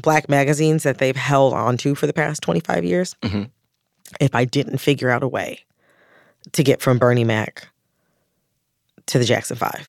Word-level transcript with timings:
black 0.00 0.28
magazines 0.28 0.82
that 0.82 0.98
they've 0.98 1.16
held 1.16 1.52
onto 1.54 1.94
for 1.94 2.06
the 2.06 2.12
past 2.12 2.42
25 2.42 2.84
years 2.84 3.14
Mhm. 3.22 3.50
if 4.20 4.34
I 4.34 4.44
didn't 4.44 4.78
figure 4.78 5.10
out 5.10 5.22
a 5.22 5.28
way 5.28 5.60
to 6.52 6.62
get 6.64 6.80
from 6.82 6.98
Bernie 6.98 7.24
Mac 7.24 7.68
to 9.06 9.18
the 9.18 9.24
Jackson 9.24 9.56
5. 9.56 9.86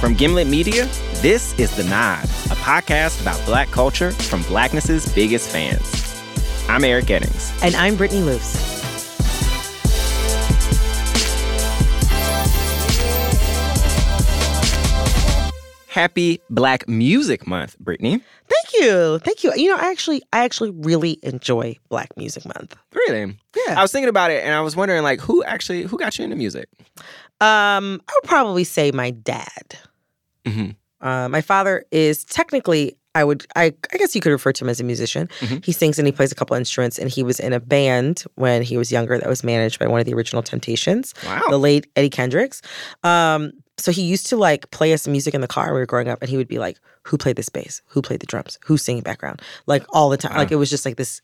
From 0.00 0.14
Gimlet 0.14 0.46
Media, 0.46 0.84
this 1.22 1.58
is 1.58 1.74
The 1.74 1.84
Nod, 1.84 2.22
a 2.24 2.56
podcast 2.60 3.20
about 3.22 3.44
black 3.46 3.68
culture 3.70 4.10
from 4.12 4.42
blackness's 4.42 5.12
biggest 5.14 5.48
fans. 5.50 5.90
I'm 6.68 6.84
Eric 6.84 7.06
Eddings. 7.06 7.50
And 7.64 7.74
I'm 7.74 7.96
Brittany 7.96 8.20
Luce. 8.22 8.75
Happy 15.96 16.40
Black 16.50 16.86
Music 16.88 17.46
Month, 17.46 17.78
Brittany. 17.78 18.20
Thank 18.48 18.74
you. 18.84 19.18
Thank 19.20 19.42
you. 19.42 19.50
You 19.56 19.70
know, 19.70 19.76
I 19.82 19.90
actually 19.90 20.20
I 20.34 20.44
actually 20.44 20.70
really 20.70 21.18
enjoy 21.22 21.74
Black 21.88 22.14
Music 22.18 22.44
Month. 22.44 22.76
Really? 22.94 23.34
Yeah. 23.66 23.78
I 23.78 23.82
was 23.82 23.92
thinking 23.92 24.10
about 24.10 24.30
it 24.30 24.44
and 24.44 24.52
I 24.54 24.60
was 24.60 24.76
wondering 24.76 25.02
like 25.02 25.20
who 25.20 25.42
actually 25.44 25.82
who 25.84 25.96
got 25.96 26.18
you 26.18 26.24
into 26.24 26.36
music? 26.36 26.68
Um, 27.40 28.00
I 28.08 28.12
would 28.14 28.24
probably 28.28 28.64
say 28.64 28.90
my 28.92 29.10
dad. 29.10 29.78
hmm 30.46 30.70
Uh, 31.00 31.28
my 31.30 31.40
father 31.40 31.84
is 31.90 32.24
technically, 32.24 32.96
I 33.14 33.24
would, 33.24 33.46
I, 33.56 33.72
I 33.92 33.96
guess 33.96 34.14
you 34.14 34.20
could 34.20 34.32
refer 34.32 34.52
to 34.52 34.64
him 34.64 34.68
as 34.68 34.80
a 34.80 34.84
musician. 34.84 35.28
Mhm. 35.40 35.64
He 35.64 35.72
sings 35.72 35.98
and 35.98 36.06
he 36.06 36.12
plays 36.12 36.30
a 36.32 36.34
couple 36.34 36.56
instruments, 36.56 36.98
and 36.98 37.08
he 37.10 37.22
was 37.22 37.40
in 37.40 37.52
a 37.54 37.60
band 37.60 38.24
when 38.34 38.60
he 38.62 38.76
was 38.76 38.92
younger 38.92 39.18
that 39.18 39.28
was 39.28 39.42
managed 39.44 39.78
by 39.78 39.86
one 39.86 40.00
of 40.00 40.06
the 40.06 40.12
original 40.14 40.42
Temptations, 40.42 41.14
Wow. 41.24 41.42
the 41.48 41.58
late 41.58 41.86
Eddie 41.96 42.10
Kendricks. 42.10 42.60
Um, 43.02 43.52
so 43.78 43.92
he 43.92 44.02
used 44.02 44.26
to 44.28 44.36
like 44.36 44.70
play 44.70 44.92
us 44.92 45.06
music 45.06 45.34
in 45.34 45.40
the 45.40 45.48
car 45.48 45.66
when 45.66 45.74
we 45.74 45.80
were 45.80 45.86
growing 45.86 46.08
up, 46.08 46.20
and 46.22 46.28
he 46.30 46.36
would 46.36 46.48
be 46.48 46.58
like, 46.58 46.78
"Who 47.04 47.18
played 47.18 47.36
this 47.36 47.48
bass? 47.48 47.82
Who 47.88 48.02
played 48.02 48.20
the 48.20 48.26
drums? 48.26 48.58
Who's 48.64 48.82
singing 48.82 49.02
background?" 49.02 49.42
Like 49.66 49.84
all 49.92 50.08
the 50.08 50.16
time. 50.16 50.36
Like 50.36 50.50
it 50.52 50.56
was 50.56 50.70
just 50.70 50.84
like 50.86 50.96
this. 50.96 51.20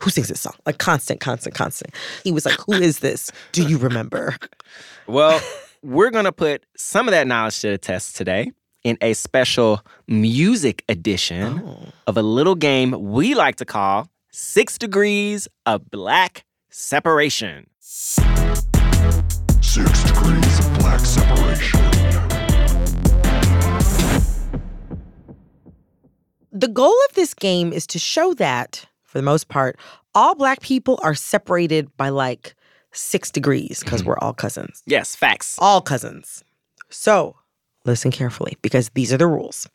Who 0.00 0.08
sings 0.10 0.28
this 0.28 0.40
song? 0.40 0.54
Like 0.64 0.78
constant, 0.78 1.20
constant, 1.20 1.54
constant. 1.54 1.94
He 2.22 2.32
was 2.32 2.44
like, 2.46 2.58
"Who 2.66 2.72
is 2.74 3.00
this? 3.00 3.30
Do 3.52 3.62
you 3.66 3.78
remember?" 3.78 4.36
Well, 5.06 5.38
we're 5.82 6.08
going 6.10 6.24
to 6.24 6.32
put 6.32 6.64
some 6.78 7.08
of 7.08 7.12
that 7.12 7.26
knowledge 7.26 7.60
to 7.60 7.68
the 7.68 7.76
test 7.76 8.16
today 8.16 8.52
in 8.84 8.96
a 9.02 9.12
special 9.12 9.82
music 10.08 10.82
edition 10.88 11.60
Oh. 11.62 11.88
of 12.06 12.16
a 12.16 12.22
little 12.22 12.54
game 12.54 12.92
we 13.12 13.34
like 13.34 13.56
to 13.56 13.66
call 13.66 14.08
Six 14.30 14.78
Degrees 14.78 15.46
of 15.66 15.90
Black 15.90 16.46
Separation. 16.70 17.66
Six 17.80 18.16
degrees 20.04 20.58
of 20.60 20.78
black 20.78 21.00
separation. 21.00 21.93
The 26.56 26.68
goal 26.68 26.94
of 27.10 27.16
this 27.16 27.34
game 27.34 27.72
is 27.72 27.84
to 27.88 27.98
show 27.98 28.32
that, 28.34 28.86
for 29.02 29.18
the 29.18 29.24
most 29.24 29.48
part, 29.48 29.76
all 30.14 30.36
black 30.36 30.60
people 30.60 31.00
are 31.02 31.16
separated 31.16 31.94
by 31.96 32.10
like 32.10 32.54
six 32.92 33.32
degrees 33.32 33.80
because 33.82 34.02
mm-hmm. 34.02 34.10
we're 34.10 34.18
all 34.18 34.32
cousins. 34.32 34.80
Yes, 34.86 35.16
facts. 35.16 35.56
All 35.58 35.80
cousins. 35.80 36.44
So 36.90 37.34
listen 37.84 38.12
carefully 38.12 38.56
because 38.62 38.88
these 38.90 39.12
are 39.12 39.16
the 39.16 39.26
rules. 39.26 39.68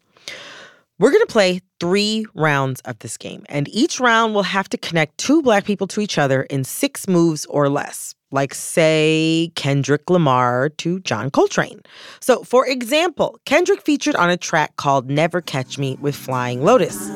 We're 1.00 1.12
going 1.12 1.26
to 1.26 1.32
play 1.32 1.62
three 1.80 2.26
rounds 2.36 2.82
of 2.82 3.00
this 3.00 3.16
game, 3.16 3.46
and 3.48 3.70
each 3.70 4.02
round 4.02 4.36
will 4.36 4.44
have 4.44 4.68
to 4.68 4.78
connect 4.78 5.18
two 5.18 5.42
black 5.42 5.64
people 5.64 5.88
to 5.88 6.02
each 6.02 6.18
other 6.18 6.44
in 6.44 6.66
six 6.66 7.08
moves 7.08 7.46
or 7.46 7.70
less, 7.70 8.16
like, 8.32 8.54
say, 8.54 9.50
Kendrick 9.56 10.10
Lamar 10.10 10.68
to 10.68 11.00
John 11.00 11.32
Coltrane. 11.32 11.80
So, 12.20 12.44
for 12.44 12.68
example, 12.68 13.40
Kendrick 13.46 13.82
featured 13.82 14.18
on 14.18 14.30
a 14.30 14.36
track 14.36 14.76
called 14.76 15.10
Never 15.10 15.40
Catch 15.40 15.78
Me 15.78 15.98
with 16.02 16.18
Flying 16.18 16.66
Lotus. 16.66 17.10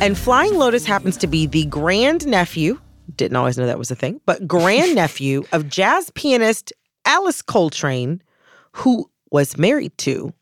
And 0.00 0.16
Flying 0.16 0.54
Lotus 0.54 0.84
happens 0.84 1.16
to 1.16 1.26
be 1.26 1.46
the 1.46 1.64
grand 1.64 2.28
nephew, 2.28 2.78
didn't 3.16 3.36
always 3.36 3.56
know 3.58 3.66
that 3.66 3.78
was 3.78 3.90
a 3.90 3.94
thing, 3.96 4.20
but 4.26 4.46
grand 4.46 4.94
nephew 4.94 5.44
of 5.52 5.68
jazz 5.68 6.10
pianist 6.14 6.72
Alice 7.04 7.42
Coltrane, 7.42 8.22
who 8.72 9.10
was 9.30 9.56
married 9.56 9.96
to 9.98 10.32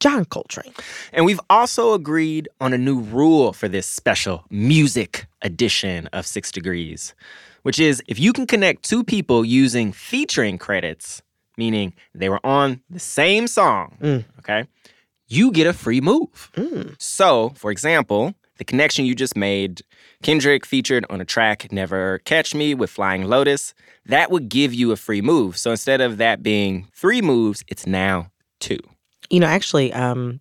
John 0.00 0.24
Coltrane. 0.24 0.72
And 1.12 1.24
we've 1.24 1.40
also 1.48 1.94
agreed 1.94 2.48
on 2.60 2.72
a 2.72 2.78
new 2.78 2.98
rule 3.00 3.52
for 3.52 3.68
this 3.68 3.86
special 3.86 4.44
music 4.50 5.26
edition 5.42 6.08
of 6.08 6.26
Six 6.26 6.50
Degrees, 6.50 7.14
which 7.62 7.78
is 7.78 8.02
if 8.08 8.18
you 8.18 8.32
can 8.32 8.46
connect 8.46 8.82
two 8.82 9.04
people 9.04 9.44
using 9.44 9.92
featuring 9.92 10.58
credits, 10.58 11.22
meaning 11.56 11.92
they 12.14 12.28
were 12.28 12.44
on 12.44 12.80
the 12.90 12.98
same 12.98 13.46
song, 13.46 13.96
Mm. 14.00 14.24
okay, 14.40 14.64
you 15.28 15.52
get 15.52 15.68
a 15.68 15.72
free 15.72 16.00
move. 16.00 16.50
Mm. 16.56 17.00
So, 17.00 17.50
for 17.50 17.70
example, 17.70 18.34
the 18.58 18.64
connection 18.64 19.04
you 19.06 19.14
just 19.14 19.36
made, 19.36 19.82
Kendrick 20.22 20.66
featured 20.66 21.04
on 21.10 21.20
a 21.20 21.24
track 21.24 21.72
Never 21.72 22.18
Catch 22.20 22.54
Me 22.54 22.74
with 22.74 22.90
Flying 22.90 23.24
Lotus, 23.24 23.74
that 24.06 24.30
would 24.30 24.48
give 24.48 24.72
you 24.74 24.92
a 24.92 24.96
free 24.96 25.20
move. 25.22 25.56
So 25.56 25.70
instead 25.70 26.00
of 26.00 26.18
that 26.18 26.42
being 26.42 26.88
three 26.94 27.22
moves, 27.22 27.64
it's 27.68 27.86
now 27.86 28.30
two. 28.60 28.78
You 29.30 29.40
know, 29.40 29.46
actually, 29.46 29.92
um, 29.92 30.40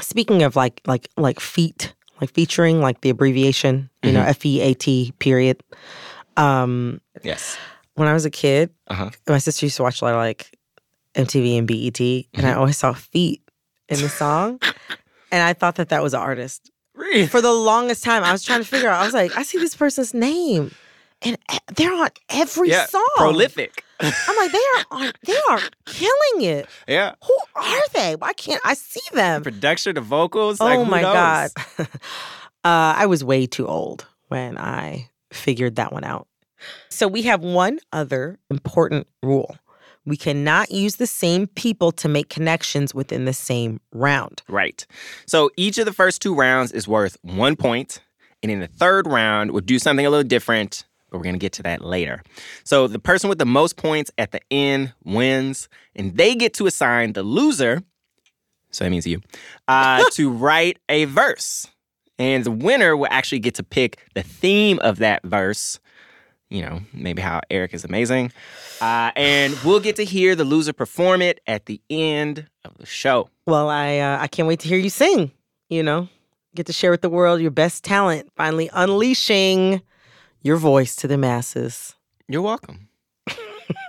speaking 0.00 0.42
of 0.42 0.56
like 0.56 0.80
like 0.86 1.08
like 1.16 1.40
feet, 1.40 1.94
like 2.20 2.32
featuring, 2.32 2.80
like 2.80 3.00
the 3.00 3.10
abbreviation, 3.10 3.90
you 4.02 4.12
know, 4.12 4.22
F 4.22 4.44
E 4.46 4.60
A 4.60 4.74
T 4.74 5.12
period. 5.18 5.62
Um, 6.36 7.00
Yes. 7.22 7.56
when 7.94 8.08
I 8.08 8.12
was 8.12 8.24
a 8.24 8.30
kid, 8.30 8.70
Uh-huh. 8.88 9.10
my 9.28 9.38
sister 9.38 9.66
used 9.66 9.76
to 9.78 9.82
watch 9.82 10.00
a 10.02 10.04
lot 10.04 10.14
of 10.14 10.18
like 10.18 10.50
MTV 11.14 11.58
and 11.58 11.66
BET, 11.66 12.26
and 12.34 12.46
I 12.46 12.52
always 12.54 12.76
saw 12.76 12.92
feet 12.92 13.42
in 13.88 14.00
the 14.02 14.08
song, 14.08 14.60
and 15.32 15.42
I 15.42 15.54
thought 15.54 15.76
that 15.76 15.88
that 15.88 16.02
was 16.02 16.12
an 16.14 16.20
artist. 16.20 16.70
Really? 16.96 17.26
For 17.26 17.40
the 17.40 17.52
longest 17.52 18.02
time, 18.02 18.24
I 18.24 18.32
was 18.32 18.42
trying 18.42 18.60
to 18.60 18.66
figure 18.66 18.88
out. 18.88 19.00
I 19.00 19.04
was 19.04 19.14
like, 19.14 19.36
I 19.36 19.42
see 19.42 19.58
this 19.58 19.76
person's 19.76 20.12
name, 20.14 20.72
and 21.22 21.36
they're 21.74 21.92
on 21.92 22.08
every 22.30 22.70
Yeah. 22.70 22.86
song. 22.86 23.02
Prolific. 23.16 23.84
I'm 24.00 24.36
like, 24.36 24.52
they 24.52 24.58
are 24.58 24.84
on. 24.90 25.12
They 25.24 25.36
are 25.50 25.60
killing 25.86 26.42
it. 26.50 26.66
yeah. 26.88 27.14
Who 27.24 27.36
are 27.54 27.88
they? 27.94 28.16
Why 28.16 28.32
can't 28.34 28.60
I 28.64 28.74
see 28.74 29.00
them? 29.12 29.42
Production, 29.42 29.94
the 29.94 30.00
vocals. 30.02 30.60
Oh 30.60 30.64
like, 30.64 30.86
my 30.88 31.02
knows? 31.02 31.12
god. 31.14 31.50
uh, 31.78 31.86
I 32.64 33.06
was 33.06 33.22
way 33.24 33.46
too 33.46 33.66
old 33.66 34.06
when 34.28 34.58
I 34.58 35.08
figured 35.32 35.76
that 35.76 35.92
one 35.92 36.04
out. 36.04 36.26
So 36.90 37.06
we 37.08 37.22
have 37.22 37.42
one 37.42 37.78
other 37.92 38.38
important 38.50 39.06
rule. 39.22 39.56
We 40.06 40.16
cannot 40.16 40.70
use 40.70 40.96
the 40.96 41.06
same 41.06 41.48
people 41.48 41.92
to 41.92 42.08
make 42.08 42.28
connections 42.28 42.94
within 42.94 43.24
the 43.24 43.32
same 43.32 43.80
round. 43.92 44.42
Right. 44.48 44.86
So 45.26 45.50
each 45.56 45.78
of 45.78 45.84
the 45.84 45.92
first 45.92 46.22
two 46.22 46.34
rounds 46.34 46.72
is 46.72 46.86
worth 46.86 47.16
one 47.22 47.56
point. 47.56 48.00
And 48.42 48.52
in 48.52 48.60
the 48.60 48.68
third 48.68 49.06
round, 49.06 49.50
we'll 49.50 49.62
do 49.62 49.78
something 49.78 50.06
a 50.06 50.10
little 50.10 50.22
different, 50.22 50.84
but 51.10 51.18
we're 51.18 51.24
going 51.24 51.34
to 51.34 51.40
get 51.40 51.52
to 51.54 51.62
that 51.64 51.84
later. 51.84 52.22
So 52.64 52.86
the 52.86 52.98
person 52.98 53.28
with 53.28 53.38
the 53.38 53.46
most 53.46 53.76
points 53.76 54.10
at 54.18 54.30
the 54.30 54.40
end 54.50 54.92
wins, 55.04 55.68
and 55.96 56.16
they 56.16 56.34
get 56.36 56.54
to 56.54 56.66
assign 56.66 57.14
the 57.14 57.24
loser, 57.24 57.82
so 58.70 58.84
that 58.84 58.90
means 58.90 59.06
you, 59.06 59.20
uh, 59.66 60.04
to 60.12 60.30
write 60.30 60.78
a 60.88 61.06
verse. 61.06 61.66
And 62.18 62.44
the 62.44 62.50
winner 62.50 62.96
will 62.96 63.08
actually 63.10 63.40
get 63.40 63.54
to 63.56 63.62
pick 63.62 63.98
the 64.14 64.22
theme 64.22 64.78
of 64.78 64.98
that 64.98 65.22
verse. 65.24 65.80
You 66.48 66.62
know, 66.62 66.80
maybe 66.92 67.22
how 67.22 67.40
Eric 67.50 67.74
is 67.74 67.84
amazing. 67.84 68.32
Uh, 68.80 69.10
and 69.16 69.56
we'll 69.64 69.80
get 69.80 69.96
to 69.96 70.04
hear 70.04 70.34
the 70.34 70.44
loser 70.44 70.72
perform 70.72 71.22
it 71.22 71.40
at 71.46 71.66
the 71.66 71.80
end 71.90 72.46
of 72.64 72.76
the 72.78 72.86
show. 72.86 73.30
Well, 73.46 73.68
I 73.68 73.98
uh, 73.98 74.18
I 74.20 74.28
can't 74.28 74.46
wait 74.48 74.60
to 74.60 74.68
hear 74.68 74.78
you 74.78 74.90
sing. 74.90 75.32
You 75.68 75.82
know, 75.82 76.08
get 76.54 76.66
to 76.66 76.72
share 76.72 76.90
with 76.90 77.02
the 77.02 77.10
world 77.10 77.40
your 77.40 77.50
best 77.50 77.82
talent, 77.84 78.30
finally 78.36 78.70
unleashing 78.72 79.82
your 80.42 80.56
voice 80.56 80.94
to 80.96 81.08
the 81.08 81.18
masses. 81.18 81.96
You're 82.28 82.42
welcome. 82.42 82.88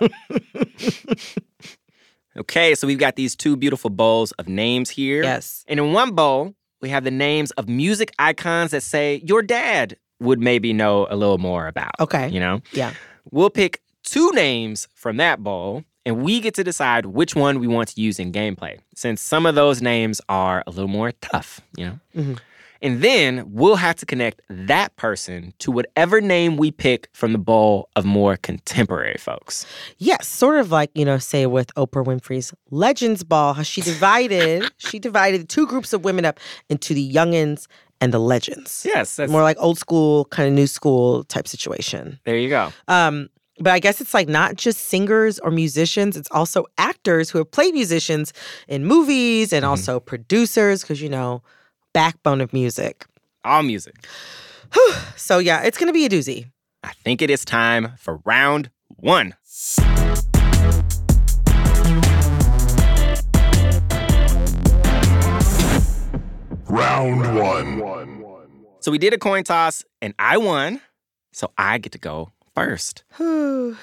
okay, 2.36 2.74
so 2.74 2.86
we've 2.86 2.98
got 2.98 3.16
these 3.16 3.36
two 3.36 3.56
beautiful 3.56 3.90
bowls 3.90 4.32
of 4.32 4.48
names 4.48 4.90
here. 4.90 5.22
Yes. 5.22 5.64
And 5.68 5.78
in 5.78 5.92
one 5.92 6.12
bowl, 6.12 6.54
we 6.80 6.88
have 6.88 7.04
the 7.04 7.10
names 7.10 7.50
of 7.52 7.68
music 7.68 8.12
icons 8.18 8.72
that 8.72 8.82
say 8.82 9.22
your 9.24 9.42
dad 9.42 9.96
would 10.20 10.40
maybe 10.40 10.72
know 10.72 11.06
a 11.10 11.16
little 11.16 11.38
more 11.38 11.66
about. 11.66 11.92
Okay. 12.00 12.28
You 12.28 12.40
know? 12.40 12.60
Yeah. 12.72 12.92
We'll 13.30 13.50
pick 13.50 13.80
two 14.02 14.30
names 14.32 14.88
from 14.94 15.16
that 15.18 15.42
bowl, 15.42 15.84
and 16.06 16.22
we 16.22 16.40
get 16.40 16.54
to 16.54 16.64
decide 16.64 17.06
which 17.06 17.36
one 17.36 17.58
we 17.60 17.66
want 17.66 17.88
to 17.90 18.00
use 18.00 18.18
in 18.18 18.32
gameplay, 18.32 18.78
since 18.94 19.20
some 19.20 19.46
of 19.46 19.54
those 19.54 19.82
names 19.82 20.20
are 20.28 20.64
a 20.66 20.70
little 20.70 20.88
more 20.88 21.12
tough, 21.12 21.60
you 21.76 21.86
know? 21.86 21.98
Mhm. 22.16 22.38
And 22.80 23.02
then 23.02 23.42
we'll 23.52 23.74
have 23.74 23.96
to 23.96 24.06
connect 24.06 24.40
that 24.48 24.94
person 24.94 25.52
to 25.58 25.72
whatever 25.72 26.20
name 26.20 26.56
we 26.56 26.70
pick 26.70 27.08
from 27.12 27.32
the 27.32 27.38
bowl 27.38 27.88
of 27.96 28.04
more 28.04 28.36
contemporary 28.36 29.16
folks. 29.18 29.66
Yes, 29.98 30.28
sort 30.28 30.58
of 30.60 30.70
like, 30.70 30.90
you 30.94 31.04
know, 31.04 31.18
say 31.18 31.46
with 31.46 31.74
Oprah 31.74 32.04
Winfrey's 32.04 32.54
Legends 32.70 33.24
Ball, 33.24 33.54
how 33.54 33.64
she 33.64 33.80
divided 33.80 34.70
she 34.76 35.00
divided 35.00 35.48
two 35.48 35.66
groups 35.66 35.92
of 35.92 36.04
women 36.04 36.24
up 36.24 36.38
into 36.68 36.94
the 36.94 37.12
youngins 37.12 37.66
and 38.00 38.12
the 38.12 38.18
legends. 38.18 38.84
Yes, 38.86 39.16
that's 39.16 39.30
More 39.30 39.42
like 39.42 39.56
old 39.60 39.78
school, 39.78 40.24
kind 40.26 40.48
of 40.48 40.54
new 40.54 40.66
school 40.66 41.24
type 41.24 41.48
situation. 41.48 42.18
there 42.24 42.36
you 42.38 42.48
go. 42.48 42.72
Um, 42.88 43.28
but 43.60 43.72
I 43.72 43.80
guess 43.80 44.00
it's 44.00 44.14
like 44.14 44.28
not 44.28 44.54
just 44.54 44.84
singers 44.88 45.40
or 45.40 45.50
musicians, 45.50 46.16
it's 46.16 46.30
also 46.30 46.66
actors 46.78 47.28
who 47.30 47.38
have 47.38 47.50
played 47.50 47.74
musicians 47.74 48.32
in 48.68 48.84
movies 48.86 49.52
and 49.52 49.64
also 49.64 49.98
producers, 49.98 50.82
because 50.82 51.02
you 51.02 51.08
know, 51.08 51.42
backbone 51.92 52.40
of 52.40 52.52
music. 52.52 53.06
All 53.44 53.62
music. 53.62 54.06
So 55.16 55.38
yeah, 55.38 55.62
it's 55.62 55.76
gonna 55.76 55.92
be 55.92 56.04
a 56.04 56.08
doozy. 56.08 56.50
I 56.84 56.92
think 57.04 57.20
it 57.20 57.30
is 57.30 57.44
time 57.44 57.94
for 57.98 58.20
round 58.24 58.70
one. 58.96 59.34
Round 66.68 67.38
one. 67.38 67.82
So 68.80 68.90
we 68.90 68.98
did 68.98 69.12
a 69.12 69.18
coin 69.18 69.44
toss 69.44 69.84
and 70.02 70.14
I 70.18 70.36
won. 70.36 70.80
So 71.32 71.50
I 71.58 71.78
get 71.78 71.92
to 71.92 71.98
go 71.98 72.30
first. 72.54 73.04
All 73.20 73.74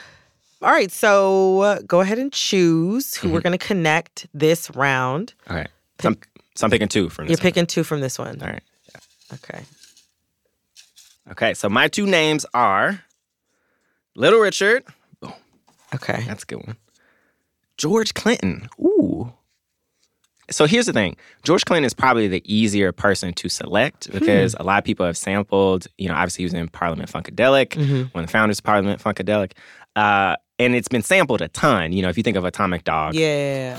right, 0.71 0.91
so 0.91 1.59
uh, 1.59 1.79
go 1.85 2.01
ahead 2.01 2.17
and 2.17 2.31
choose 2.31 3.15
who 3.15 3.29
we're 3.29 3.39
Mhm. 3.39 3.43
gonna 3.43 3.57
connect 3.57 4.27
this 4.33 4.69
round. 4.71 5.33
All 5.49 5.55
right. 5.55 5.69
So 5.99 6.09
I'm, 6.09 6.17
so 6.55 6.65
I'm 6.65 6.71
picking 6.71 6.87
two 6.87 7.09
from 7.09 7.25
this. 7.25 7.31
You're 7.31 7.37
one. 7.37 7.41
picking 7.43 7.65
two 7.67 7.83
from 7.83 8.01
this 8.01 8.17
one. 8.17 8.41
All 8.41 8.47
right. 8.47 8.63
Okay. 9.33 9.63
Okay. 11.31 11.53
So 11.53 11.69
my 11.69 11.87
two 11.87 12.05
names 12.05 12.45
are 12.53 13.03
Little 14.15 14.39
Richard. 14.39 14.83
Boom. 15.19 15.33
Okay. 15.93 16.23
That's 16.27 16.43
a 16.43 16.45
good 16.45 16.65
one. 16.65 16.77
George 17.77 18.13
Clinton. 18.13 18.69
Ooh. 18.79 19.33
So 20.51 20.65
here's 20.67 20.85
the 20.85 20.93
thing. 20.93 21.15
George 21.43 21.65
Clinton 21.65 21.85
is 21.85 21.93
probably 21.93 22.27
the 22.27 22.41
easier 22.45 22.91
person 22.91 23.33
to 23.33 23.49
select 23.49 24.11
because 24.11 24.55
a 24.59 24.63
lot 24.63 24.77
of 24.77 24.83
people 24.83 25.05
have 25.05 25.17
sampled, 25.17 25.87
you 25.97 26.07
know, 26.07 26.13
obviously 26.13 26.43
he 26.43 26.45
was 26.45 26.53
in 26.53 26.67
Parliament 26.69 27.11
Funkadelic, 27.11 27.69
Mhm. 27.69 28.13
one 28.13 28.23
of 28.23 28.27
the 28.29 28.31
founders 28.31 28.59
of 28.59 28.63
Parliament 28.63 29.01
Funkadelic. 29.03 29.53
Uh, 29.95 30.35
and 30.59 30.75
it's 30.75 30.87
been 30.87 31.01
sampled 31.01 31.41
a 31.41 31.47
ton. 31.49 31.91
You 31.93 32.01
know, 32.03 32.09
if 32.09 32.17
you 32.17 32.23
think 32.23 32.37
of 32.37 32.45
Atomic 32.45 32.83
Dog. 32.83 33.15
Yeah. 33.15 33.75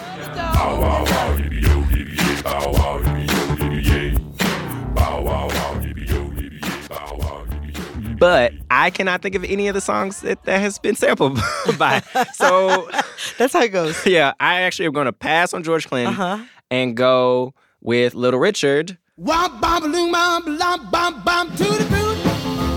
But 8.18 8.54
I 8.70 8.90
cannot 8.90 9.20
think 9.20 9.34
of 9.34 9.44
any 9.44 9.68
of 9.68 9.74
the 9.74 9.80
songs 9.80 10.20
that, 10.20 10.42
that 10.44 10.58
has 10.60 10.78
been 10.78 10.94
sampled 10.96 11.38
by. 11.78 12.02
So 12.34 12.88
That's 13.38 13.52
how 13.52 13.62
it 13.62 13.68
goes. 13.72 13.94
yeah, 14.06 14.32
I 14.40 14.62
actually 14.62 14.86
am 14.86 14.92
gonna 14.92 15.12
pass 15.12 15.52
on 15.52 15.62
George 15.62 15.86
Clinton 15.86 16.14
Uh-huh. 16.14 16.44
And 16.70 16.96
go 16.96 17.54
with 17.80 18.14
Little 18.14 18.40
Richard. 18.40 18.98
Womp 19.18 19.60
bom 19.60 19.84
loom 19.84 20.12
bom 20.12 20.58
lom 20.58 20.90
bom 20.90 21.22
bom 21.24 21.50
to 21.56 21.64
the 21.64 21.84
boot. 21.88 22.18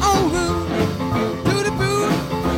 Oh 0.02 0.30
root. 0.34 1.46
To 1.46 1.64
the 1.64 1.72
boot. 1.72 2.10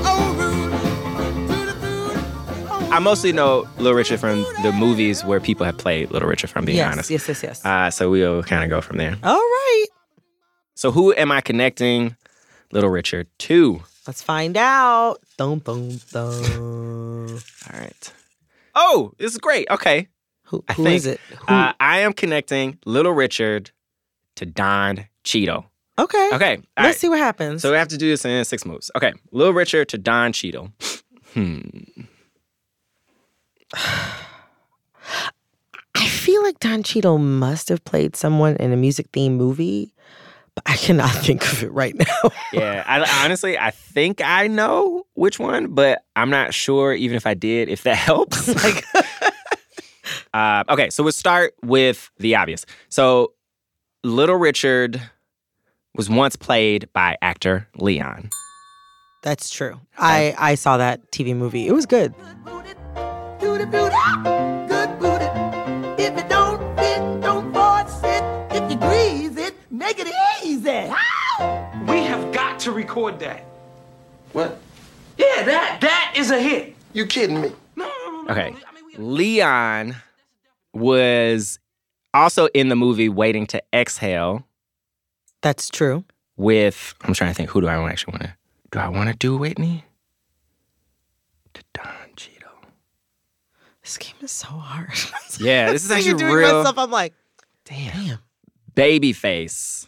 Oh 0.06 0.36
root. 0.38 1.48
To 1.48 1.66
the 1.66 1.74
boot. 1.80 2.68
Oh 2.70 2.90
I 2.92 3.00
mostly 3.00 3.32
know 3.32 3.68
Little 3.78 3.94
Richard 3.94 4.20
from 4.20 4.44
the 4.62 4.72
movies 4.72 5.26
where 5.26 5.40
people 5.40 5.66
have 5.66 5.78
played 5.78 6.12
Little 6.12 6.30
Richard, 6.30 6.50
from 6.50 6.66
being 6.66 6.78
yes, 6.78 6.92
honest. 6.94 7.10
yes, 7.10 7.28
yes, 7.28 7.44
yes. 7.44 7.66
Uh, 7.66 7.90
so 7.90 8.12
we'll 8.12 8.44
kind 8.44 8.64
of 8.64 8.70
go 8.70 8.82
from 8.82 8.98
there. 8.98 9.18
All 9.24 9.36
right. 9.36 9.86
So 10.76 10.92
who 10.92 11.14
am 11.14 11.32
I 11.32 11.42
connecting 11.42 12.16
Little 12.72 12.90
Richard 12.90 13.28
to? 13.40 13.82
Let's 14.08 14.22
find 14.22 14.58
out. 14.58 15.18
Dum, 15.38 15.60
dum, 15.60 16.00
dum. 16.12 17.40
All 17.72 17.80
right. 17.80 18.14
Oh, 18.76 19.14
this 19.18 19.32
is 19.32 19.38
great. 19.38 19.68
Okay. 19.70 20.08
Who, 20.52 20.64
I 20.68 20.74
who 20.74 20.84
think, 20.84 20.96
is 20.98 21.06
it? 21.08 21.20
Who? 21.40 21.46
Uh, 21.48 21.74
I 21.80 22.00
am 22.00 22.12
connecting 22.14 22.78
Little 22.86 23.14
Richard 23.14 23.72
to 24.36 24.46
Don 24.46 25.06
Cheadle. 25.24 25.66
okay. 25.98 26.30
Okay. 26.34 26.58
Let's 26.58 26.68
right. 26.78 26.96
see 26.96 27.10
what 27.10 27.20
happens. 27.20 27.62
So 27.62 27.72
we 27.72 27.78
have 27.78 27.88
to 27.88 27.98
do 27.98 28.10
this 28.10 28.26
in 28.26 28.44
six 28.46 28.66
moves. 28.66 28.92
Okay. 28.96 29.14
Little 29.32 29.54
Richard 29.54 29.88
to 29.90 29.98
Don 29.98 30.34
Cheadle. 30.34 30.72
Hmm. 31.34 31.60
I 35.96 36.08
feel 36.08 36.42
like 36.44 36.60
Don 36.60 36.84
Cheadle 36.84 37.18
must 37.18 37.70
have 37.70 37.84
played 37.84 38.16
someone 38.16 38.56
in 38.58 38.72
a 38.72 38.78
music 38.78 39.12
themed 39.12 39.34
movie, 39.36 39.94
but 40.56 40.64
I 40.70 40.76
cannot 40.78 41.12
think 41.26 41.44
of 41.52 41.64
it 41.64 41.72
right 41.72 41.96
now. 41.96 42.06
Yeah. 42.54 42.84
I, 42.86 43.24
honestly, 43.24 43.58
I 43.58 43.72
think 43.72 44.20
I 44.22 44.48
know 44.48 45.06
which 45.14 45.40
one, 45.40 45.68
but 45.74 46.04
I'm 46.18 46.30
not 46.30 46.54
sure, 46.54 46.94
even 46.94 47.16
if 47.16 47.26
I 47.26 47.34
did, 47.34 47.70
if 47.70 47.84
that 47.84 47.96
helps. 48.10 48.48
like, 48.64 48.84
Uh, 50.34 50.64
okay, 50.70 50.90
so 50.90 51.04
we'll 51.04 51.12
start 51.12 51.54
with 51.64 52.10
the 52.18 52.36
obvious. 52.36 52.66
So, 52.90 53.34
Little 54.04 54.38
Richard 54.38 55.02
was 55.96 56.10
once 56.10 56.36
played 56.36 56.88
by 56.94 57.18
actor 57.22 57.68
Leon. 57.76 58.30
that's 59.24 59.50
true. 59.50 59.80
I, 59.98 60.34
I 60.38 60.56
saw 60.56 60.78
that 60.78 61.12
TV 61.12 61.36
movie. 61.36 61.68
It 61.68 61.74
was 61.74 61.86
good. 61.86 62.14
booted. 62.46 62.78
To 63.42 63.58
the 63.58 63.66
boot. 63.68 63.92
Ah, 63.94 64.66
Good 64.68 65.00
booted. 65.00 66.00
If 66.00 66.18
it 66.18 66.30
don't 66.30 66.60
fit, 66.78 67.22
don't 67.22 67.54
force 67.54 68.00
it. 68.04 68.24
If 68.56 68.72
you 68.72 68.78
grease 68.78 69.38
it, 69.38 69.54
make 69.70 69.98
it 70.00 70.08
easy. 70.44 70.92
We 71.92 72.04
have 72.06 72.32
got 72.32 72.60
to 72.62 72.72
record 72.72 73.20
that. 73.20 73.44
What? 74.32 74.60
Yeah, 75.18 75.44
that 75.44 75.80
that 75.82 76.14
is 76.16 76.32
a 76.32 76.40
hit. 76.40 76.76
You 76.94 77.06
kidding 77.06 77.42
me? 77.42 77.52
No, 77.76 77.86
no, 77.86 78.12
no, 78.12 78.22
no. 78.24 78.32
Okay, 78.32 78.56
Leon 78.98 79.96
was 80.74 81.60
also 82.14 82.48
in 82.48 82.70
the 82.70 82.76
movie 82.76 83.10
Waiting 83.10 83.46
to 83.48 83.62
Exhale 83.74 84.46
That's 85.42 85.70
true. 85.70 86.04
with, 86.38 86.94
I'm 87.02 87.14
trying 87.14 87.32
to 87.32 87.36
think, 87.36 87.50
who 87.50 87.62
do 87.62 87.68
I 87.68 87.90
actually 87.90 88.12
want 88.14 88.24
to, 88.24 88.34
do 88.72 88.80
I 88.80 88.88
want 88.90 89.10
to 89.10 89.16
do 89.16 89.38
Whitney? 89.38 89.86
To 91.54 91.64
Don 91.74 91.86
Cheadle. 92.16 92.50
This 93.84 93.98
game 93.98 94.16
is 94.22 94.32
so 94.32 94.48
hard. 94.48 94.90
Yeah, 95.40 95.72
this 95.72 95.84
is 95.86 95.92
actually 95.92 96.16
doing 96.16 96.34
real. 96.34 96.58
myself, 96.60 96.78
I'm 96.78 96.92
like, 96.92 97.14
Damn. 97.66 98.06
damn. 98.06 98.20
Babyface, 98.76 99.88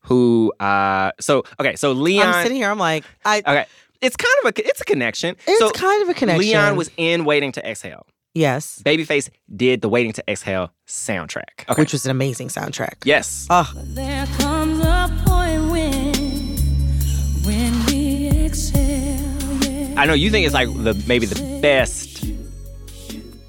who, 0.00 0.52
uh, 0.60 1.12
so, 1.20 1.44
okay, 1.60 1.76
so 1.76 1.92
Leon. 1.92 2.26
I'm 2.26 2.42
sitting 2.42 2.56
here, 2.56 2.70
I'm 2.70 2.78
like, 2.78 3.04
I 3.24 3.38
Okay. 3.40 3.66
It's 4.00 4.16
kind 4.16 4.32
of 4.44 4.52
a 4.56 4.68
it's 4.68 4.80
a 4.80 4.84
connection. 4.84 5.34
it's 5.46 5.58
so 5.58 5.70
kind 5.70 6.02
of 6.04 6.08
a 6.08 6.14
connection. 6.14 6.40
Leon 6.40 6.76
was 6.76 6.88
in 6.96 7.24
Waiting 7.24 7.50
to 7.52 7.68
Exhale. 7.68 8.06
Yes. 8.34 8.82
Babyface 8.84 9.30
did 9.54 9.80
the 9.80 9.88
Waiting 9.88 10.12
to 10.12 10.24
Exhale 10.30 10.72
soundtrack. 10.86 11.68
Okay. 11.68 11.80
Which 11.82 11.92
was 11.92 12.04
an 12.04 12.10
amazing 12.10 12.48
soundtrack. 12.48 12.94
yes. 13.04 13.46
Oh, 13.50 13.70
There 13.74 14.26
comes 14.38 14.80
a 14.80 15.10
point 15.26 15.70
when, 15.70 16.14
when 17.44 17.86
we 17.86 18.28
exhale, 18.46 19.62
yeah. 19.64 19.94
I 20.00 20.06
know 20.06 20.14
you 20.14 20.30
think 20.30 20.44
it's 20.46 20.54
like 20.54 20.68
the 20.68 20.94
maybe 21.08 21.26
the 21.26 21.58
best 21.60 22.24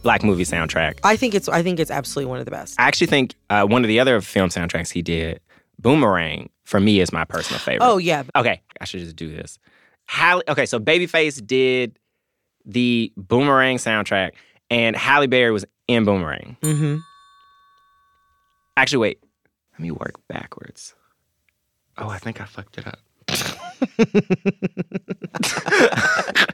black 0.01 0.23
movie 0.23 0.43
soundtrack. 0.45 0.99
I 1.03 1.15
think 1.17 1.35
it's 1.35 1.47
I 1.49 1.61
think 1.61 1.79
it's 1.79 1.91
absolutely 1.91 2.29
one 2.29 2.39
of 2.39 2.45
the 2.45 2.51
best. 2.51 2.79
I 2.79 2.87
actually 2.87 3.07
think 3.07 3.35
uh, 3.49 3.65
one 3.65 3.83
of 3.83 3.87
the 3.89 3.99
other 3.99 4.21
film 4.21 4.49
soundtracks 4.49 4.89
he 4.91 5.01
did, 5.01 5.39
Boomerang, 5.77 6.49
for 6.63 6.79
me 6.79 6.99
is 7.01 7.11
my 7.11 7.25
personal 7.25 7.59
favorite. 7.59 7.85
Oh 7.85 7.97
yeah. 7.97 8.23
Okay, 8.35 8.61
I 8.81 8.85
should 8.85 9.01
just 9.01 9.15
do 9.17 9.29
this. 9.29 9.59
Halle, 10.07 10.41
okay, 10.47 10.65
so 10.65 10.79
Babyface 10.79 11.45
did 11.45 11.99
the 12.65 13.11
Boomerang 13.17 13.77
soundtrack, 13.77 14.31
and 14.69 14.95
Halle 14.95 15.27
Berry 15.27 15.51
was 15.51 15.65
in 15.87 16.05
Boomerang. 16.05 16.57
Mm-hmm. 16.61 16.97
Actually, 18.77 18.99
wait. 18.99 19.23
Let 19.73 19.79
me 19.81 19.91
work 19.91 20.15
backwards. 20.27 20.95
Oh, 21.97 22.09
I 22.09 22.17
think 22.17 22.41
I 22.41 22.45
fucked 22.45 22.77
it 22.77 22.87
up. 22.87 22.99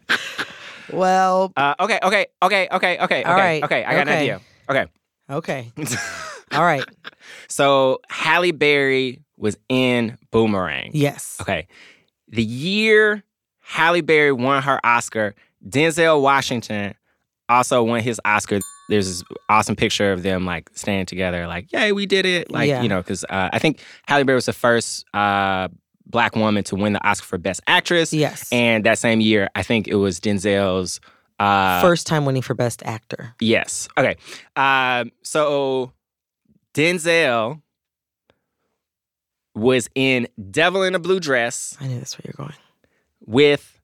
Well, 0.92 1.52
Uh, 1.58 1.74
okay, 1.80 2.00
okay, 2.04 2.28
okay, 2.44 2.68
okay, 2.72 2.98
okay, 3.00 3.24
All 3.24 3.34
okay, 3.34 3.42
right, 3.42 3.64
okay. 3.64 3.84
I 3.84 3.92
got 3.94 4.08
an 4.08 4.10
okay. 4.10 4.20
idea. 4.20 4.42
Okay. 4.70 4.86
okay. 5.30 5.72
All 6.54 6.64
right. 6.64 6.84
So 7.48 8.00
Halle 8.10 8.52
Berry 8.52 9.22
was 9.38 9.58
in 9.68 10.18
Boomerang. 10.32 10.92
Yes. 10.94 11.38
Okay. 11.42 11.68
The 12.30 12.44
year 12.44 13.24
Halle 13.62 14.02
Berry 14.02 14.32
won 14.32 14.62
her 14.64 14.80
Oscar, 14.84 15.36
Denzel 15.68 16.22
Washington 16.22 16.94
also 17.50 17.84
won 17.84 18.02
his 18.02 18.20
Oscar. 18.26 18.60
There's 18.90 19.08
this 19.08 19.24
awesome 19.50 19.76
picture 19.76 20.12
of 20.12 20.24
them 20.24 20.46
like 20.46 20.70
standing 20.74 21.06
together, 21.06 21.48
like, 21.48 21.72
yay, 21.72 21.92
we 21.92 22.06
did 22.06 22.26
it. 22.26 22.52
Like, 22.52 22.68
Yeah. 22.70 22.82
you 22.84 22.90
know, 22.90 23.02
because 23.02 23.24
uh, 23.26 23.50
I 23.52 23.60
think 23.60 23.80
Halle 24.08 24.24
Berry 24.24 24.36
was 24.36 24.46
the 24.46 24.54
first 24.54 25.06
uh, 25.14 25.68
black 26.06 26.36
woman 26.36 26.64
to 26.66 26.76
win 26.76 26.94
the 26.94 27.08
Oscar 27.08 27.26
for 27.26 27.38
Best 27.40 27.62
Actress. 27.68 28.14
Yes. 28.14 28.48
And 28.52 28.84
that 28.86 29.00
same 29.00 29.22
year, 29.22 29.50
I 29.56 29.64
think 29.64 29.88
it 29.88 29.96
was 29.96 30.20
Denzel's. 30.20 31.00
Uh, 31.40 31.82
First 31.82 32.08
time 32.08 32.26
winning 32.26 32.42
for 32.44 32.54
Best 32.54 32.82
Actor. 32.86 33.34
Yes. 33.42 33.88
Okay. 33.98 34.16
Um, 34.56 35.12
so 35.24 35.92
Denzel 36.74 37.62
was 39.54 39.90
in 39.96 40.28
Devil 40.52 40.84
in 40.84 40.96
a 40.96 41.00
Blue 41.00 41.20
Dress 41.20 41.78
I 41.80 41.88
knew 41.88 41.98
that's 41.98 42.18
where 42.18 42.24
you're 42.26 42.46
going. 42.46 42.58
with 43.26 43.75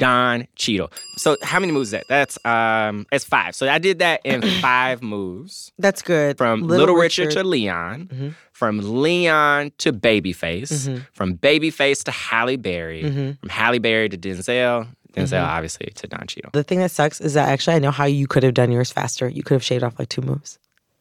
Don 0.00 0.48
Cheadle. 0.56 0.90
So 1.16 1.36
how 1.42 1.60
many 1.60 1.72
moves 1.72 1.88
is 1.88 1.92
that? 1.92 2.04
That's 2.08 2.36
um 2.44 3.06
it's 3.12 3.24
five. 3.24 3.54
So 3.54 3.68
I 3.68 3.78
did 3.78 4.00
that 4.00 4.20
in 4.24 4.42
five 4.60 5.02
moves. 5.02 5.70
That's 5.78 6.02
good. 6.02 6.36
From 6.38 6.62
Little, 6.66 6.96
Richard, 6.96 7.30
to 7.32 7.44
Leon, 7.44 8.08
Mhm. 8.12 8.34
from 8.52 8.80
Leon 9.02 9.70
to 9.78 9.92
Babyface, 9.92 10.88
Mhm. 10.88 11.06
from 11.12 11.36
Babyface 11.36 12.02
to 12.04 12.10
Halle 12.10 12.56
Berry, 12.56 13.02
Mhm. 13.04 13.38
from 13.38 13.48
Halle 13.48 13.78
Berry 13.78 14.08
to 14.08 14.18
Denzel, 14.18 14.88
Denzel 15.14 15.40
Mhm. 15.42 15.46
obviously 15.46 15.92
to 15.94 16.06
Don 16.08 16.26
Cheadle. 16.26 16.50
The 16.52 16.64
thing 16.64 16.78
that 16.80 16.90
sucks 16.90 17.20
is 17.20 17.34
that 17.34 17.48
actually 17.48 17.76
I 17.76 17.78
know 17.78 17.90
how 17.92 18.06
you 18.06 18.26
could 18.26 18.42
have 18.42 18.54
done 18.54 18.72
yours 18.72 18.90
faster. 18.90 19.28
You 19.28 19.42
could 19.42 19.54
have 19.54 19.64
shaved 19.64 19.84
off 19.84 19.98
like 19.98 20.08
two 20.08 20.22
moves. 20.22 20.58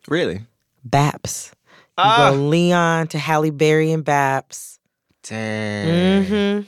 Really? 0.08 0.41
Baps. 0.88 1.51
You 1.98 2.06
Ah. 2.06 2.32
go 2.32 2.38
Leon 2.38 3.08
to 3.10 3.20
Halle 3.20 3.50
Berry 3.51 3.91
and 3.91 4.03
Baps. 4.06 4.77
Dang. 5.24 6.24
Mm-hmm. 6.25 6.62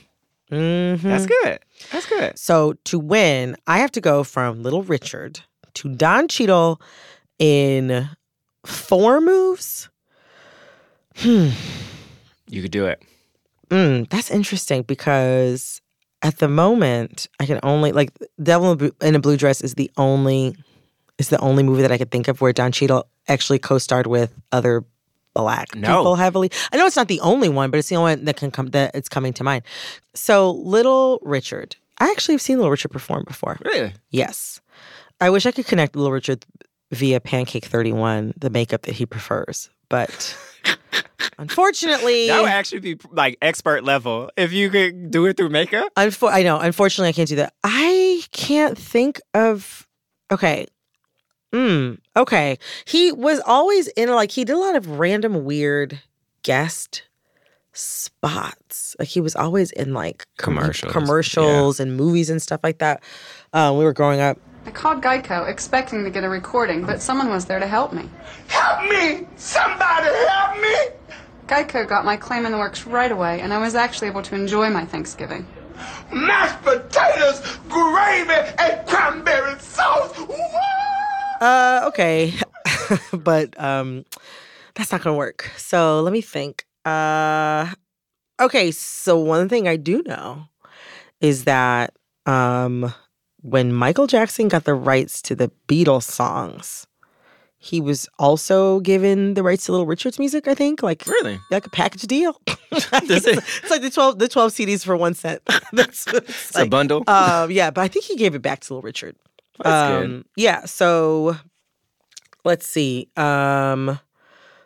Mm-hmm. 0.51 1.07
That's 1.07 1.25
good. 1.25 1.59
That's 1.91 2.05
good. 2.07 2.37
So 2.37 2.73
to 2.85 2.99
win, 2.99 3.55
I 3.67 3.79
have 3.79 3.91
to 3.93 4.01
go 4.01 4.23
from 4.23 4.61
Little 4.63 4.83
Richard 4.83 5.39
to 5.75 5.89
Don 5.95 6.27
Cheadle 6.27 6.81
in 7.39 8.09
four 8.65 9.21
moves. 9.21 9.89
Hmm. 11.17 11.49
You 12.47 12.61
could 12.61 12.71
do 12.71 12.85
it. 12.85 13.01
Mm, 13.69 14.09
that's 14.09 14.29
interesting 14.29 14.81
because 14.83 15.81
at 16.21 16.37
the 16.39 16.47
moment 16.49 17.27
I 17.39 17.45
can 17.45 17.59
only 17.63 17.91
like 17.93 18.11
Devil 18.43 18.67
in 18.67 18.73
a 18.73 18.75
Blue- 18.77 18.95
in 19.07 19.15
a 19.15 19.19
Blue 19.19 19.37
Dress 19.37 19.61
is 19.61 19.75
the 19.75 19.89
only 19.97 20.55
is 21.17 21.29
the 21.29 21.39
only 21.39 21.63
movie 21.63 21.81
that 21.81 21.91
I 21.91 21.97
could 21.97 22.11
think 22.11 22.27
of 22.27 22.41
where 22.41 22.51
Don 22.51 22.71
Cheadle 22.71 23.07
actually 23.27 23.59
co-starred 23.59 24.07
with 24.07 24.33
other 24.51 24.83
black 25.33 25.73
No. 25.75 25.87
people 25.97 26.15
heavily. 26.15 26.51
I 26.71 26.77
know 26.77 26.85
it's 26.85 26.95
not 26.95 27.07
the 27.07 27.19
only 27.21 27.49
one, 27.49 27.71
but 27.71 27.77
it's 27.77 27.89
the 27.89 27.95
only 27.95 28.15
one 28.15 28.25
that 28.25 28.37
can 28.37 28.51
come 28.51 28.67
that 28.67 28.91
it's 28.95 29.09
coming 29.09 29.33
to 29.33 29.43
mind. 29.43 29.63
So 30.13 30.51
Little 30.51 31.19
Richard, 31.23 31.75
I 31.99 32.09
actually 32.11 32.33
have 32.35 32.41
seen 32.41 32.57
Little 32.57 32.71
Richard 32.71 32.91
perform 32.91 33.23
before. 33.27 33.57
Really? 33.63 33.93
Yes, 34.09 34.59
I 35.19 35.29
wish 35.29 35.45
I 35.45 35.51
could 35.51 35.65
connect 35.67 35.95
Little 35.95 36.11
Richard 36.11 36.45
via 36.91 37.19
Pancake 37.19 37.65
Thirty 37.65 37.91
One, 37.93 38.33
the 38.37 38.49
makeup 38.49 38.83
that 38.83 38.95
he 38.95 39.05
prefers, 39.05 39.69
but. 39.89 40.37
Unfortunately, 41.37 42.27
That 42.27 42.41
would 42.41 42.49
actually 42.51 42.81
be 42.81 42.97
like 43.11 43.37
expert 43.41 43.83
level 43.83 44.29
if 44.37 44.51
you 44.53 44.69
could 44.69 45.09
do 45.11 45.25
it 45.25 45.37
through 45.37 45.49
makeup. 45.49 45.91
Unfor- 45.95 46.31
I 46.31 46.43
know. 46.43 46.59
Unfortunately, 46.59 47.09
I 47.09 47.13
can't 47.13 47.29
do 47.29 47.37
that. 47.37 47.53
I 47.63 48.21
can't 48.31 48.77
think 48.77 49.19
of. 49.33 49.87
Okay. 50.31 50.67
Hmm. 51.53 51.93
Okay. 52.15 52.57
He 52.85 53.11
was 53.11 53.41
always 53.45 53.87
in 53.89 54.09
like 54.09 54.31
he 54.31 54.45
did 54.45 54.53
a 54.55 54.59
lot 54.59 54.75
of 54.75 54.87
random 54.99 55.43
weird 55.43 55.99
guest 56.43 57.03
spots. 57.73 58.95
Like 58.99 59.07
he 59.07 59.21
was 59.21 59.35
always 59.35 59.71
in 59.71 59.93
like 59.93 60.25
com- 60.37 60.55
Commercials, 60.57 60.91
commercials 60.93 61.79
and 61.79 61.95
movies 61.97 62.29
and 62.29 62.41
stuff 62.41 62.61
like 62.63 62.79
that. 62.79 63.03
Um, 63.53 63.77
we 63.77 63.83
were 63.83 63.93
growing 63.93 64.19
up. 64.19 64.37
I 64.65 64.71
called 64.71 65.01
Geico 65.01 65.49
expecting 65.49 66.03
to 66.03 66.11
get 66.11 66.23
a 66.23 66.29
recording, 66.29 66.85
but 66.85 67.01
someone 67.01 67.29
was 67.29 67.45
there 67.45 67.59
to 67.59 67.65
help 67.67 67.93
me. 67.93 68.07
Help 68.47 68.83
me! 68.89 69.27
Somebody 69.35 70.07
help 70.27 70.61
me! 70.61 70.75
Geico 71.47 71.87
got 71.87 72.05
my 72.05 72.15
claim 72.15 72.45
in 72.45 72.51
the 72.51 72.59
works 72.59 72.85
right 72.85 73.11
away, 73.11 73.41
and 73.41 73.51
I 73.53 73.57
was 73.57 73.73
actually 73.73 74.09
able 74.09 74.21
to 74.21 74.35
enjoy 74.35 74.69
my 74.69 74.85
Thanksgiving. 74.85 75.47
Mashed 76.13 76.61
potatoes, 76.61 77.41
gravy, 77.67 78.33
and 78.59 78.87
cranberry 78.87 79.59
sauce. 79.59 80.15
Woo! 80.19 80.35
Uh, 81.41 81.85
okay, 81.87 82.33
but 83.13 83.59
um, 83.61 84.05
that's 84.75 84.91
not 84.91 85.01
gonna 85.01 85.17
work. 85.17 85.49
So 85.57 86.01
let 86.01 86.13
me 86.13 86.21
think. 86.21 86.65
Uh, 86.85 87.67
okay. 88.39 88.71
So 88.71 89.17
one 89.17 89.49
thing 89.49 89.67
I 89.67 89.75
do 89.75 90.03
know 90.05 90.43
is 91.19 91.45
that 91.45 91.93
um, 92.25 92.93
when 93.41 93.73
Michael 93.73 94.07
Jackson 94.07 94.47
got 94.47 94.63
the 94.65 94.73
rights 94.75 95.21
to 95.23 95.35
the 95.35 95.51
Beatles 95.67 96.03
songs, 96.03 96.85
he 97.57 97.81
was 97.81 98.07
also 98.19 98.79
given 98.81 99.33
the 99.35 99.43
rights 99.43 99.65
to 99.65 99.71
Little 99.71 99.87
Richard's 99.87 100.19
music. 100.19 100.47
I 100.47 100.53
think, 100.55 100.81
like 100.83 101.05
Really? 101.07 101.39
like 101.49 101.65
a 101.65 101.69
package 101.69 102.03
deal. 102.03 102.39
Does 102.71 103.25
it- 103.27 103.37
it's 103.39 103.69
like 103.71 103.81
the 103.81 103.89
twelve 103.89 104.19
the 104.19 104.27
twelve 104.27 104.51
CDs 104.51 104.85
for 104.85 104.95
one 104.95 105.13
cent. 105.15 105.41
That's 105.73 106.05
it's 106.07 106.49
It's 106.49 106.57
a 106.57 106.65
bundle. 106.67 107.03
Um, 107.07 107.49
yeah, 107.51 107.71
but 107.71 107.81
I 107.81 107.87
think 107.87 108.05
he 108.05 108.15
gave 108.15 108.35
it 108.35 108.41
back 108.43 108.59
to 108.61 108.73
Little 108.73 108.83
Richard. 108.83 109.15
That's 109.63 109.91
good. 109.91 110.05
Um, 110.05 110.25
Yeah, 110.35 110.65
so 110.65 111.37
let's 112.43 112.67
see. 112.67 113.09
Um, 113.17 113.99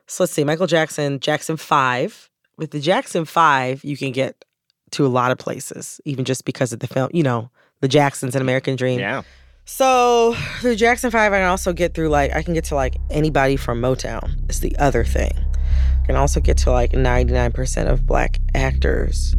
so 0.07 0.23
let's 0.23 0.33
see. 0.33 0.43
Michael 0.43 0.67
Jackson, 0.67 1.19
Jackson 1.19 1.57
Five. 1.57 2.29
With 2.57 2.71
the 2.71 2.79
Jackson 2.79 3.25
Five, 3.25 3.83
you 3.83 3.97
can 3.97 4.11
get 4.11 4.45
to 4.91 5.05
a 5.05 5.09
lot 5.09 5.31
of 5.31 5.37
places, 5.37 5.99
even 6.05 6.23
just 6.23 6.45
because 6.45 6.71
of 6.71 6.79
the 6.79 6.87
film. 6.87 7.09
You 7.13 7.23
know, 7.23 7.49
the 7.81 7.87
Jacksons 7.87 8.35
and 8.35 8.41
American 8.41 8.75
Dream. 8.75 8.99
Yeah. 8.99 9.23
So 9.65 10.35
the 10.61 10.75
Jackson 10.75 11.11
Five, 11.11 11.33
I 11.33 11.39
can 11.39 11.47
also 11.47 11.73
get 11.73 11.93
through 11.93 12.09
like 12.09 12.33
I 12.33 12.43
can 12.43 12.53
get 12.53 12.65
to 12.65 12.75
like 12.75 12.95
anybody 13.09 13.57
from 13.57 13.81
Motown. 13.81 14.49
Is 14.49 14.59
the 14.59 14.75
other 14.77 15.03
thing. 15.03 15.33
I 16.03 16.05
can 16.05 16.15
also 16.15 16.39
get 16.39 16.57
to 16.59 16.71
like 16.71 16.93
ninety 16.93 17.33
nine 17.33 17.51
percent 17.51 17.89
of 17.89 18.05
black 18.05 18.37
actors. 18.53 19.35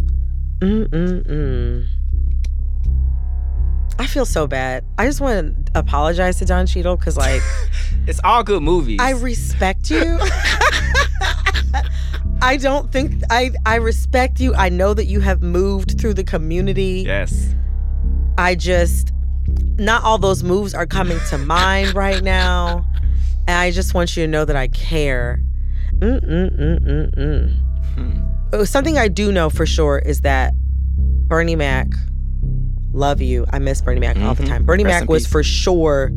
Mm 0.61 0.89
mm 0.89 1.27
mm. 1.27 1.87
I 3.99 4.07
feel 4.07 4.27
so 4.27 4.47
bad. 4.47 4.85
I 4.99 5.07
just 5.07 5.21
want 5.21 5.67
to 5.67 5.79
apologize 5.79 6.39
to 6.39 6.45
Don 6.45 6.67
Cheadle 6.67 6.97
because 6.97 7.17
like 7.17 7.43
It's 8.07 8.21
all 8.23 8.43
good 8.45 8.63
movies. 8.63 8.99
I 9.01 9.11
respect 9.13 9.91
you. 9.91 10.19
I 12.43 12.59
don't 12.59 12.93
think 12.93 13.23
I 13.31 13.51
I 13.65 13.77
respect 13.77 14.39
you. 14.41 14.55
I 14.55 14.69
know 14.69 14.93
that 14.95 15.07
you 15.07 15.21
have 15.21 15.43
moved 15.43 15.99
through 15.99 16.15
the 16.15 16.25
community. 16.25 17.05
yes. 17.07 17.55
I 18.39 18.55
just 18.55 19.13
not 19.79 20.03
all 20.05 20.19
those 20.19 20.43
moves 20.43 20.75
are 20.75 20.87
coming 20.87 21.19
to 21.31 21.39
mind 21.39 21.95
right 21.95 22.23
now. 22.23 22.87
And 23.49 23.57
I 23.59 23.71
just 23.71 23.95
want 23.95 24.17
you 24.17 24.25
to 24.25 24.29
know 24.29 24.45
that 24.45 24.57
I 24.57 24.69
care. 24.69 25.41
Mm-mm-mm-mm-mm. 25.99 27.63
Oh, 28.53 28.65
Something 28.65 28.99
I 28.99 29.09
do 29.09 29.33
know 29.33 29.49
for 29.51 29.65
sure 29.67 29.99
is 29.99 30.21
that 30.23 30.53
Bernie 31.29 31.57
Mac, 31.57 31.89
love 32.97 33.21
you. 33.21 33.45
I 33.53 33.59
miss 33.59 33.81
Bernie 33.81 34.01
Mac 34.01 34.17
all 34.19 34.35
the 34.35 34.43
Mhm. 34.45 34.49
time. 34.49 34.65
Bernie 34.65 34.85
Rest 34.85 35.03
Mac 35.03 35.09
was 35.09 35.25
peace. 35.25 35.33
for 35.33 35.43
sure 35.43 36.13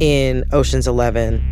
in 0.00 0.44
Ocean's 0.52 0.86
Eleven 0.86 1.42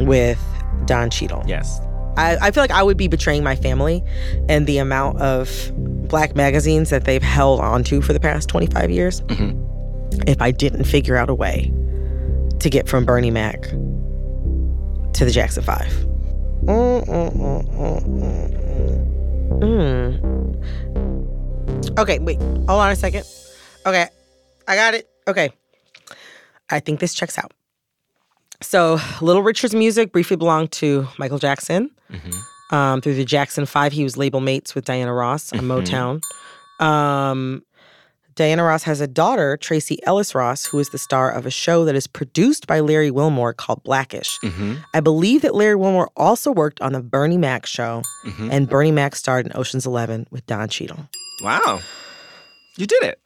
with 0.00 0.38
Don 0.86 1.08
Cheadle. 1.10 1.42
Yes. 1.46 1.80
I, 2.16 2.36
I 2.42 2.50
feel 2.50 2.62
like 2.62 2.70
I 2.70 2.82
would 2.82 2.96
be 2.98 3.08
betraying 3.08 3.42
my 3.42 3.56
family 3.56 4.02
and 4.48 4.66
the 4.66 4.78
amount 4.78 5.18
of 5.20 5.72
black 6.08 6.36
magazines 6.36 6.90
that 6.90 7.04
they've 7.04 7.22
held 7.22 7.60
onto 7.60 8.00
for 8.02 8.12
the 8.12 8.20
past 8.20 8.48
25 8.50 8.90
years 8.90 9.22
Mhm. 9.22 9.56
if 10.28 10.42
I 10.42 10.50
didn't 10.50 10.84
figure 10.84 11.16
out 11.16 11.30
a 11.30 11.34
way 11.34 11.72
to 12.58 12.68
get 12.68 12.86
from 12.88 13.04
Bernie 13.06 13.30
Mac 13.30 13.62
to 13.62 15.24
the 15.24 15.30
Jackson 15.30 15.62
5. 15.62 16.06
Mm, 16.64 17.04
mm, 17.06 17.32
mm, 17.36 17.64
mm, 17.74 18.02
mm, 19.60 20.20
mm. 20.20 21.98
Okay, 21.98 22.18
wait. 22.20 22.38
Hold 22.40 22.68
on 22.70 22.90
a 22.92 22.96
second. 22.96 23.24
Okay, 23.86 24.06
I 24.68 24.76
got 24.76 24.94
it. 24.94 25.08
Okay. 25.26 25.50
I 26.70 26.80
think 26.80 27.00
this 27.00 27.14
checks 27.14 27.38
out. 27.38 27.52
So, 28.60 28.98
Little 29.20 29.42
Richard's 29.42 29.74
music 29.74 30.12
briefly 30.12 30.36
belonged 30.36 30.70
to 30.72 31.08
Michael 31.18 31.38
Jackson. 31.38 31.90
Um, 32.70 33.00
through 33.00 33.14
the 33.16 33.24
Jackson 33.24 33.66
Five, 33.66 33.92
he 33.92 34.04
was 34.04 34.16
label 34.16 34.40
mates 34.40 34.74
with 34.74 34.84
Diana 34.84 35.12
Ross 35.12 35.52
on 35.52 35.60
Motown. 35.60 36.20
Um, 36.80 37.62
Diana 38.34 38.62
Ross 38.64 38.82
has 38.84 39.00
a 39.02 39.06
daughter, 39.06 39.56
Tracee 39.58 39.98
Ellis 40.04 40.34
Ross, 40.34 40.64
who 40.64 40.78
is 40.78 40.88
the 40.90 40.96
star 40.98 41.30
of 41.30 41.44
a 41.44 41.50
show 41.50 41.84
that 41.84 41.94
is 41.94 42.06
produced 42.06 42.66
by 42.66 42.80
Larry 42.80 43.10
Wilmore 43.10 43.52
called 43.52 43.82
Blackish. 43.82 44.38
Mm-hmm. 44.42 44.74
I 44.94 45.00
believe 45.00 45.42
that 45.42 45.54
Larry 45.54 45.76
Wilmore 45.76 46.08
also 46.16 46.50
worked 46.50 46.80
on 46.80 46.92
the 46.92 47.02
Bernie 47.02 47.36
Mac 47.36 47.66
show, 47.66 48.02
Mhm. 48.24 48.50
and 48.50 48.68
Bernie 48.70 48.90
Mac 48.92 49.16
starred 49.16 49.44
in 49.46 49.52
Ocean's 49.54 49.84
Eleven 49.84 50.26
with 50.30 50.46
Don 50.46 50.68
Cheadle. 50.68 51.08
Wow. 51.42 51.80
You 52.76 52.86
did 52.86 53.02
it. 53.02 53.20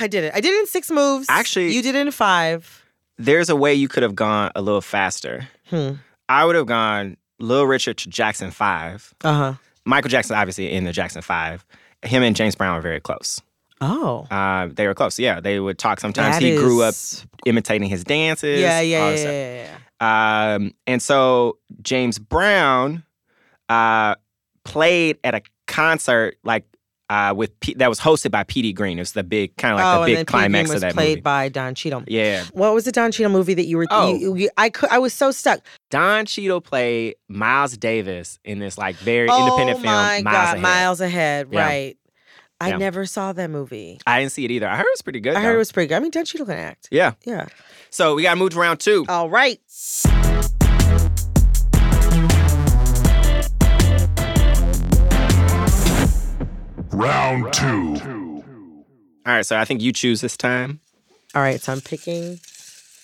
I 0.00 0.06
did 0.06 0.24
it. 0.24 0.32
I 0.34 0.40
did 0.40 0.52
it 0.54 0.60
in 0.60 0.66
six 0.66 0.90
moves. 0.90 1.26
Actually- 1.28 1.72
you 1.72 1.82
did 1.82 1.94
it 1.94 2.06
in 2.06 2.10
five. 2.12 2.84
There's 3.18 3.48
a 3.50 3.56
way 3.56 3.74
you 3.74 3.88
could 3.88 4.02
have 4.02 4.14
gone 4.14 4.50
a 4.54 4.62
little 4.62 4.80
faster. 4.80 5.48
Hmm. 5.70 5.92
I 6.28 6.44
would 6.44 6.56
have 6.56 6.66
gone 6.66 7.16
Little 7.38 7.66
Richard 7.66 7.98
to 7.98 8.08
Jackson 8.08 8.50
5. 8.50 9.14
Uh 9.24 9.34
huh. 9.34 9.54
Michael 9.84 10.08
Jackson, 10.08 10.36
obviously, 10.36 10.72
in 10.72 10.84
the 10.84 10.92
Jackson 10.92 11.22
5. 11.22 11.64
Him 12.04 12.22
and 12.22 12.34
James 12.34 12.54
Brown 12.54 12.74
were 12.74 12.80
very 12.80 13.00
close. 13.00 13.40
Oh. 13.80 14.26
Uh, 14.30 14.68
they 14.72 14.86
were 14.86 14.94
close. 14.94 15.18
Yeah, 15.18 15.40
they 15.40 15.58
would 15.60 15.78
talk 15.78 15.98
sometimes. 16.00 16.36
That 16.36 16.42
he 16.42 16.56
grew 16.56 16.82
up 16.82 16.94
imitating 17.44 17.88
his 17.88 18.04
dances. 18.04 18.60
Yeah, 18.60 18.80
yeah, 18.80 19.10
yeah, 19.10 19.16
yeah, 19.16 19.30
yeah, 19.30 19.68
yeah. 20.00 20.54
Um, 20.54 20.74
and 20.86 21.02
so 21.02 21.58
James 21.82 22.18
Brown 22.18 23.02
uh, 23.68 24.14
played 24.64 25.18
at 25.24 25.34
a 25.34 25.42
concert 25.66 26.36
like 26.44 26.64
uh, 27.12 27.34
with 27.34 27.58
P- 27.60 27.74
that 27.74 27.88
was 27.88 28.00
hosted 28.00 28.30
by 28.30 28.42
P.D. 28.44 28.72
Green. 28.72 28.98
It 28.98 29.02
was 29.02 29.12
the 29.12 29.22
big 29.22 29.56
kind 29.56 29.74
of 29.74 29.78
like 29.80 29.86
oh, 29.86 29.90
the 29.90 29.98
and 30.00 30.06
big 30.06 30.16
then 30.16 30.26
climax 30.26 30.68
was 30.70 30.74
of 30.76 30.80
that 30.82 30.94
played 30.94 31.08
movie. 31.10 31.20
by 31.20 31.48
Don 31.48 31.74
Cheadle. 31.74 32.04
yeah, 32.06 32.44
What 32.52 32.72
was 32.74 32.84
the 32.84 32.92
Don 32.92 33.12
Cheadle 33.12 33.32
movie 33.32 33.54
that 33.54 33.66
you 33.66 33.76
were? 33.76 33.86
Oh. 33.90 34.14
you- 34.14 34.34
you- 34.36 34.50
I 34.56 34.70
could. 34.70 34.88
I 34.90 34.98
was 34.98 35.12
so 35.12 35.30
stuck. 35.30 35.60
Don 35.90 36.24
Cheadle 36.26 36.60
played 36.60 37.16
Miles 37.28 37.76
Davis 37.76 38.38
in 38.44 38.58
this 38.60 38.78
like 38.78 38.96
very 38.96 39.28
oh 39.30 39.44
independent 39.44 39.80
film. 39.82 39.94
my 39.94 40.22
Miles 40.22 40.24
god, 40.24 40.44
Ahead. 40.56 40.60
Miles 40.62 41.00
Ahead. 41.00 41.48
Yeah. 41.50 41.60
Right. 41.66 41.96
I 42.60 42.68
Yeah. 42.70 42.76
never 42.76 43.06
saw 43.06 43.32
that 43.32 43.50
movie. 43.50 43.98
I 44.06 44.20
didn't 44.20 44.30
see 44.32 44.44
it 44.44 44.50
either. 44.52 44.68
I 44.68 44.76
heard 44.76 44.86
it 44.86 44.92
was 44.92 45.02
pretty 45.02 45.20
good. 45.20 45.34
I 45.34 45.40
heard 45.40 45.54
it 45.56 45.58
was 45.58 45.72
pretty 45.72 45.88
good. 45.88 45.96
I 45.96 46.00
mean, 46.00 46.12
Don 46.12 46.24
Cheadle 46.24 46.46
can 46.46 46.56
act. 46.58 46.88
Yeah. 46.92 47.14
Yeah. 47.24 47.46
So 47.90 48.14
we 48.14 48.22
got 48.22 48.38
moved 48.38 48.42
move 48.42 48.50
to 48.52 48.60
round 48.60 48.80
two. 48.80 49.04
All 49.08 49.28
right. 49.28 49.60
Round 57.02 57.52
two. 57.52 58.44
All 59.26 59.32
right. 59.34 59.46
So 59.46 59.58
I 59.58 59.64
think 59.64 59.82
you 59.82 59.92
choose 59.92 60.20
this 60.20 60.36
time. 60.36 60.80
All 61.34 61.42
right. 61.42 61.60
So 61.60 61.72
I'm 61.72 61.80
picking 61.80 62.38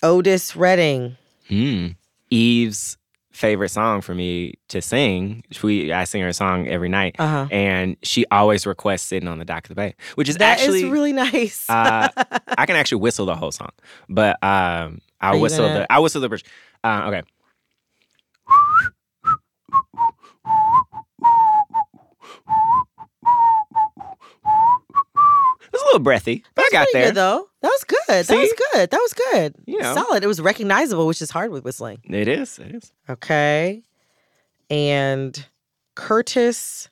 Otis 0.03 0.55
Redding. 0.55 1.17
Hmm. 1.47 1.87
Eve's 2.29 2.97
favorite 3.31 3.69
song 3.69 4.01
for 4.01 4.13
me 4.13 4.53
to 4.67 4.81
sing. 4.81 5.43
We 5.63 5.91
I 5.91 6.03
sing 6.03 6.21
her 6.21 6.27
a 6.27 6.33
song 6.33 6.67
every 6.67 6.89
night, 6.89 7.15
Uh-huh. 7.19 7.47
and 7.51 7.95
she 8.03 8.25
always 8.31 8.65
requests 8.67 9.03
"Sitting 9.03 9.27
on 9.27 9.39
the 9.39 9.45
Dock 9.45 9.65
of 9.65 9.69
the 9.69 9.75
Bay," 9.75 9.95
which 10.15 10.29
is 10.29 10.37
That 10.37 10.59
is 10.59 10.63
actually 10.65 10.85
really 10.85 11.13
nice. 11.13 11.67
uh, 11.69 12.09
I 12.57 12.65
can 12.65 12.75
actually 12.75 13.01
whistle 13.01 13.25
the 13.25 13.35
whole 13.35 13.51
song, 13.51 13.71
but 14.09 14.41
um, 14.43 14.99
I'll 15.21 15.39
whistle 15.39 15.67
gonna- 15.67 15.79
the 15.81 15.91
I 15.91 15.99
whistle 15.99 16.21
the 16.21 16.29
bridge. 16.29 16.45
Uh, 16.83 17.03
okay. 17.07 17.23
It 24.41 25.73
was 25.73 25.78
a 25.78 25.78
little 25.89 26.03
breathy, 26.03 26.43
but 26.55 26.65
I 26.65 26.69
got 26.71 26.87
there. 26.93 27.05
good, 27.07 27.15
though. 27.15 27.47
That 27.61 27.67
was 27.69 27.83
good. 27.83 28.25
That 28.25 28.37
was 28.37 28.53
good. 28.73 28.89
That 28.91 28.97
was 28.97 29.13
good. 29.13 29.55
You 29.65 29.79
know. 29.79 29.93
Solid. 29.93 30.23
It 30.23 30.27
was 30.27 30.39
recognizable, 30.41 31.05
which 31.07 31.21
is 31.21 31.29
hard 31.29 31.51
with 31.51 31.63
whistling. 31.63 31.99
It 32.05 32.27
is. 32.27 32.57
It 32.59 32.75
is. 32.75 32.91
Okay. 33.09 33.83
And 34.69 35.45
Curtis 35.95 36.89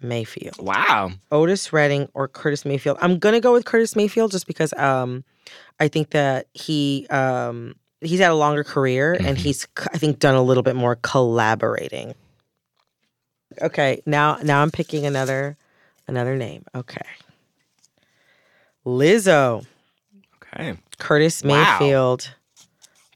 Mayfield. 0.00 0.56
Wow. 0.58 1.12
Otis 1.32 1.72
Redding 1.72 2.08
or 2.14 2.28
Curtis 2.28 2.64
Mayfield. 2.64 2.98
I'm 3.00 3.18
gonna 3.18 3.40
go 3.40 3.52
with 3.52 3.64
Curtis 3.64 3.96
Mayfield 3.96 4.30
just 4.30 4.46
because 4.46 4.72
um 4.74 5.24
I 5.80 5.88
think 5.88 6.10
that 6.10 6.46
he 6.52 7.06
um 7.10 7.74
he's 8.00 8.20
had 8.20 8.30
a 8.30 8.34
longer 8.34 8.64
career 8.64 9.16
and 9.18 9.36
he's 9.38 9.66
I 9.92 9.98
think 9.98 10.18
done 10.18 10.34
a 10.34 10.42
little 10.42 10.62
bit 10.62 10.76
more 10.76 10.96
collaborating. 10.96 12.14
Okay, 13.62 14.02
now 14.06 14.38
now 14.42 14.62
I'm 14.62 14.70
picking 14.70 15.06
another 15.06 15.56
another 16.06 16.36
name. 16.36 16.64
Okay. 16.74 17.06
Lizzo. 18.86 19.66
Okay. 20.54 20.76
Curtis 20.98 21.42
Wow. 21.42 21.78
Mayfield 21.78 22.30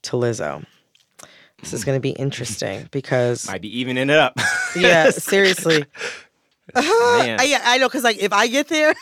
to 0.03 0.13
Lizzo. 0.17 0.65
This 1.61 1.73
is 1.73 1.85
going 1.85 1.97
to 1.97 2.01
be 2.01 2.11
interesting 2.11 2.89
because 2.91 3.47
Might 3.47 3.63
be 3.63 3.79
evening 3.79 3.97
it 3.99 4.11
up. 4.11 4.35
yeah, 4.77 5.11
seriously. 5.11 5.85
Man. 6.75 7.41
I, 7.41 7.45
yeah, 7.49 7.63
I 7.65 7.79
know 7.79 7.89
because 7.89 8.05
like 8.05 8.19
if 8.19 8.33
I 8.33 8.47
get 8.47 8.69
there, 8.69 8.95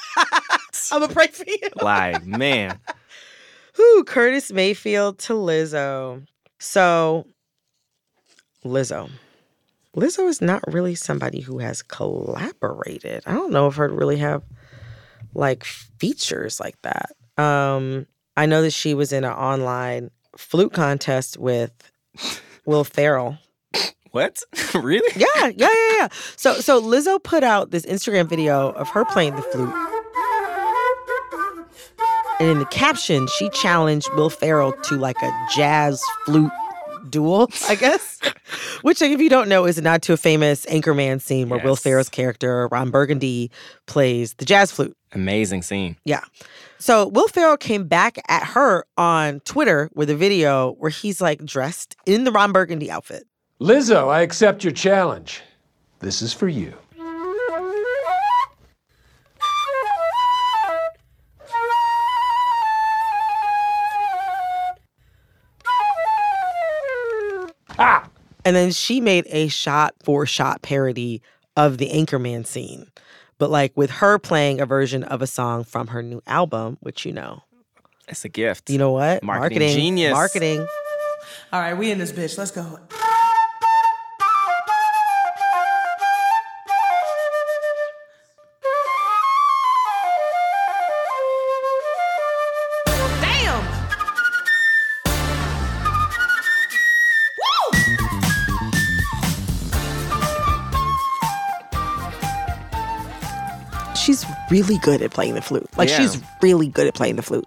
I'm 0.91 1.01
gonna 1.01 1.13
pray 1.13 1.27
for 1.29 1.45
you. 1.47 1.59
like 1.83 2.25
man. 2.27 2.79
Who? 3.75 4.05
Curtis 4.05 4.51
Mayfield 4.51 5.19
to 5.21 5.35
Lizzo. 5.35 6.27
So, 6.59 7.27
Lizzo. 8.65 9.11
Lizzo 9.95 10.29
is 10.29 10.41
not 10.41 10.63
really 10.73 10.95
somebody 10.95 11.41
who 11.41 11.59
has 11.59 11.83
collaborated. 11.83 13.23
I 13.27 13.35
don't 13.35 13.53
know 13.53 13.69
if 13.69 13.75
her 13.77 13.89
really 13.89 14.17
have 14.17 14.43
like 15.39 15.65
features 15.65 16.61
like 16.61 16.77
that. 16.83 17.13
Um, 17.43 18.07
I 18.37 18.47
know 18.47 18.63
that 18.63 18.73
she 18.73 18.95
was 18.95 19.13
in 19.13 19.25
an 19.25 19.33
online 19.33 20.11
flute 20.37 20.73
contest 20.73 21.39
with 21.39 21.73
Will 22.67 22.85
Ferrell. 22.85 23.39
What? 24.11 24.43
really? 24.75 25.11
Yeah, 25.17 25.47
yeah, 25.47 25.69
yeah, 25.69 25.97
yeah. 25.99 26.09
So 26.37 26.55
so 26.55 26.83
Lizzo 26.83 27.23
put 27.23 27.45
out 27.45 27.71
this 27.71 27.87
Instagram 27.87 28.29
video 28.29 28.71
of 28.73 28.89
her 28.91 29.05
playing 29.05 29.37
the 29.37 29.43
flute. 29.43 29.75
And 32.41 32.49
in 32.49 32.59
the 32.61 32.67
caption, 32.67 33.27
she 33.37 33.49
challenged 33.51 34.09
Will 34.15 34.31
Ferrell 34.31 34.73
to 34.85 34.97
like 34.97 35.21
a 35.23 35.47
jazz 35.55 36.03
flute 36.25 36.53
duel, 37.11 37.51
I 37.69 37.75
guess. 37.75 38.19
Which, 38.83 39.03
if 39.03 39.21
you 39.21 39.29
don't 39.29 39.49
know, 39.49 39.65
is 39.67 39.79
a 39.79 39.83
nod 39.83 40.03
to 40.03 40.13
a 40.13 40.17
famous 40.17 40.65
Anchorman 40.67 41.21
scene 41.21 41.49
where 41.49 41.61
Will 41.61 41.73
Yes. 41.73 41.83
Ferrell's 41.83 42.09
character, 42.09 42.69
Ron 42.69 42.91
Burgundy, 42.91 43.51
plays 43.87 44.35
the 44.35 44.45
jazz 44.45 44.71
flute. 44.71 44.97
Amazing 45.13 45.63
scene. 45.63 45.97
Yeah. 46.05 46.21
So 46.79 47.09
Will 47.09 47.29
Ferrell 47.29 47.57
came 47.57 47.87
back 47.89 48.19
at 48.29 48.45
her 48.45 48.85
on 48.97 49.41
Twitter 49.41 49.91
with 49.95 50.11
a 50.11 50.15
video 50.17 50.73
where 50.75 50.91
he's 50.91 51.21
like 51.21 51.45
dressed 51.45 51.97
in 52.07 52.25
the 52.25 52.33
Ron 52.33 52.53
Burgundy 52.53 52.91
outfit. 52.91 53.25
Lizzo, 53.61 54.09
I 54.09 54.21
accept 54.21 54.63
your 54.63 54.73
challenge. 54.73 55.43
This 56.01 56.23
is 56.23 56.33
for 56.33 56.49
you. 56.49 56.75
And 68.49 68.57
then 68.57 68.71
she 68.71 69.03
made 69.03 69.27
a 69.29 69.49
shot 69.49 69.95
for 70.03 70.25
shot 70.25 70.63
parody 70.63 71.21
of 71.55 71.77
the 71.77 71.91
Anchorman 71.91 72.47
scene, 72.47 72.91
but 73.37 73.51
like 73.51 73.77
with 73.77 73.91
her 73.91 74.19
playing 74.19 74.59
a 74.59 74.65
version 74.65 75.05
of 75.05 75.21
a 75.21 75.27
song 75.27 75.65
from 75.65 75.89
her 75.89 76.03
new 76.03 76.23
album, 76.27 76.79
which 76.81 77.05
you 77.05 77.13
know. 77.13 77.43
It's 78.09 78.25
a 78.25 78.31
gift. 78.31 78.71
You 78.71 78.79
know 78.79 78.93
what? 78.93 79.23
Marketing 79.23 79.77
genius. 79.77 80.15
Marketing. 80.15 80.67
All 81.53 81.61
right, 81.61 81.75
we 81.75 81.91
in 81.91 81.99
this 81.99 82.11
bitch. 82.11 82.39
Let's 82.39 82.51
go. 82.51 82.81
Really 104.59 104.79
good 104.79 105.03
at 105.03 105.11
playing 105.11 105.35
the 105.35 105.43
flute. 105.43 105.67
Like 105.77 105.89
Yeah. 105.89 105.99
she's 105.99 106.23
really 106.43 106.69
good 106.69 106.87
at 106.87 106.95
playing 106.95 107.17
the 107.17 107.23
flute. 107.23 107.47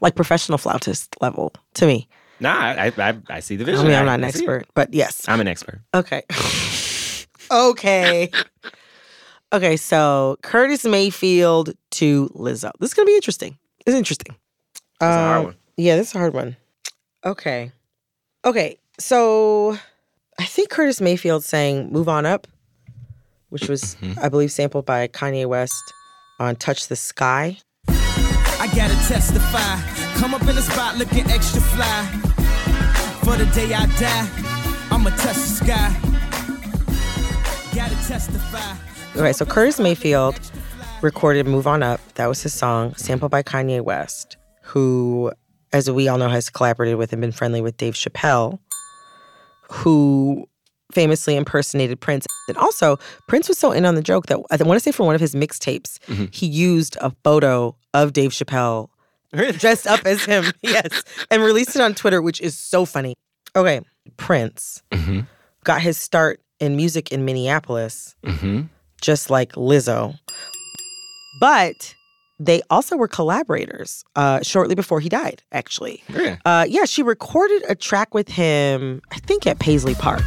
Like 0.00 0.14
professional 0.14 0.58
flautist 0.58 1.14
level 1.20 1.52
to 1.74 1.86
me. 1.86 2.08
Nah, 2.40 2.54
I, 2.58 2.92
I, 2.96 3.18
I 3.28 3.40
see 3.40 3.56
the 3.56 3.64
vision. 3.64 3.84
I 3.84 3.88
mean, 3.88 3.98
I'm 3.98 4.06
not 4.06 4.18
an 4.20 4.24
expert, 4.24 4.64
but 4.74 4.94
yes. 4.94 5.28
I'm 5.28 5.40
an 5.40 5.48
expert. 5.48 5.80
Okay. 5.94 6.22
okay. 7.50 8.30
Okay, 9.52 9.76
so 9.76 10.38
Curtis 10.42 10.84
Mayfield 10.84 11.70
to 11.92 12.28
Lizzo. 12.34 12.70
This 12.80 12.90
is 12.90 12.94
gonna 12.94 13.06
be 13.06 13.14
interesting. 13.16 13.58
It's 13.84 13.96
interesting. 13.96 14.36
It's 14.74 14.80
a 15.02 15.06
hard 15.06 15.38
Um, 15.38 15.44
one. 15.44 15.56
Yeah, 15.76 15.96
this 15.96 16.08
is 16.10 16.14
a 16.14 16.18
hard 16.18 16.34
one. 16.34 16.56
Okay. 17.24 17.72
Okay, 18.44 18.78
so 18.98 19.76
I 20.38 20.44
think 20.44 20.70
Curtis 20.70 21.00
Mayfield 21.00 21.44
sang 21.44 21.92
Move 21.92 22.08
On 22.08 22.24
Up, 22.24 22.46
which 23.50 23.68
was, 23.68 23.96
Mm-hmm. 23.96 24.18
I 24.22 24.28
believe, 24.28 24.50
sampled 24.52 24.86
by 24.86 25.08
Kanye 25.08 25.46
West 25.46 25.74
on 26.40 26.56
Touch 26.56 26.88
the 26.88 26.96
Sky. 26.96 27.58
I 27.88 28.66
gotta 28.74 28.94
testify. 29.06 29.78
Come 30.18 30.34
up 30.34 30.40
in 30.42 30.56
the 30.56 30.62
spot 30.62 30.96
looking 30.96 31.30
extra 31.30 31.60
fly. 31.60 32.06
For 33.22 33.36
the 33.36 33.44
day 33.54 33.72
I 33.74 33.86
die, 33.98 34.28
I'ma 34.90 35.10
touch 35.10 35.36
the 35.36 35.40
sky. 35.40 35.96
Gotta 37.74 37.94
testify. 38.08 38.74
Okay, 39.16 39.32
so 39.32 39.44
Curtis 39.44 39.78
Mayfield 39.78 40.40
recorded 41.02 41.46
Move 41.46 41.66
On 41.66 41.82
Up. 41.82 42.00
That 42.14 42.26
was 42.26 42.42
his 42.42 42.54
song, 42.54 42.94
sampled 42.94 43.30
by 43.30 43.42
Kanye 43.42 43.82
West, 43.82 44.36
who, 44.62 45.32
as 45.72 45.90
we 45.90 46.08
all 46.08 46.18
know, 46.18 46.28
has 46.28 46.48
collaborated 46.48 46.96
with 46.96 47.12
and 47.12 47.20
been 47.20 47.32
friendly 47.32 47.60
with 47.60 47.76
Dave 47.76 47.94
Chappelle, 47.94 48.58
who 49.70 50.48
famously 50.92 51.36
impersonated 51.36 52.00
Prince. 52.00 52.26
And 52.48 52.56
also, 52.56 52.98
Prince 53.28 53.48
was 53.48 53.58
so 53.58 53.72
in 53.72 53.84
on 53.84 53.94
the 53.94 54.02
joke 54.02 54.26
that 54.26 54.38
I 54.50 54.56
want 54.62 54.76
to 54.76 54.80
say 54.80 54.92
for 54.92 55.04
one 55.04 55.14
of 55.14 55.20
his 55.20 55.34
mixtapes, 55.34 55.98
Mhm. 56.06 56.34
he 56.34 56.46
used 56.46 56.96
a 57.00 57.12
photo 57.24 57.76
of 57.94 58.12
Dave 58.12 58.30
Chappelle 58.32 58.88
dressed 59.58 59.86
up 59.86 60.04
as 60.06 60.24
him. 60.24 60.52
yes. 60.62 61.02
And 61.30 61.42
released 61.42 61.76
it 61.76 61.82
on 61.82 61.94
Twitter, 61.94 62.20
which 62.20 62.40
is 62.40 62.56
so 62.58 62.84
funny. 62.84 63.14
Okay. 63.54 63.80
Prince 64.16 64.82
Mhm. 64.92 65.26
got 65.64 65.80
his 65.82 65.96
start 65.96 66.40
in 66.58 66.76
music 66.76 67.12
in 67.12 67.24
Minneapolis, 67.24 68.14
Mm-hmm. 68.24 68.62
just 69.00 69.30
like 69.30 69.52
Lizzo. 69.52 70.18
But 71.40 71.94
they 72.38 72.60
also 72.70 72.96
were 72.96 73.08
collaborators 73.08 74.02
uh, 74.16 74.40
shortly 74.42 74.74
before 74.74 75.00
he 75.00 75.08
died, 75.08 75.42
actually. 75.52 76.02
Yeah. 76.08 76.36
Uh, 76.44 76.66
yeah, 76.68 76.84
she 76.84 77.02
recorded 77.02 77.62
a 77.68 77.74
track 77.74 78.14
with 78.14 78.28
him, 78.28 79.00
I 79.12 79.18
think 79.20 79.46
at 79.46 79.58
Paisley 79.58 79.94
Park. 79.94 80.22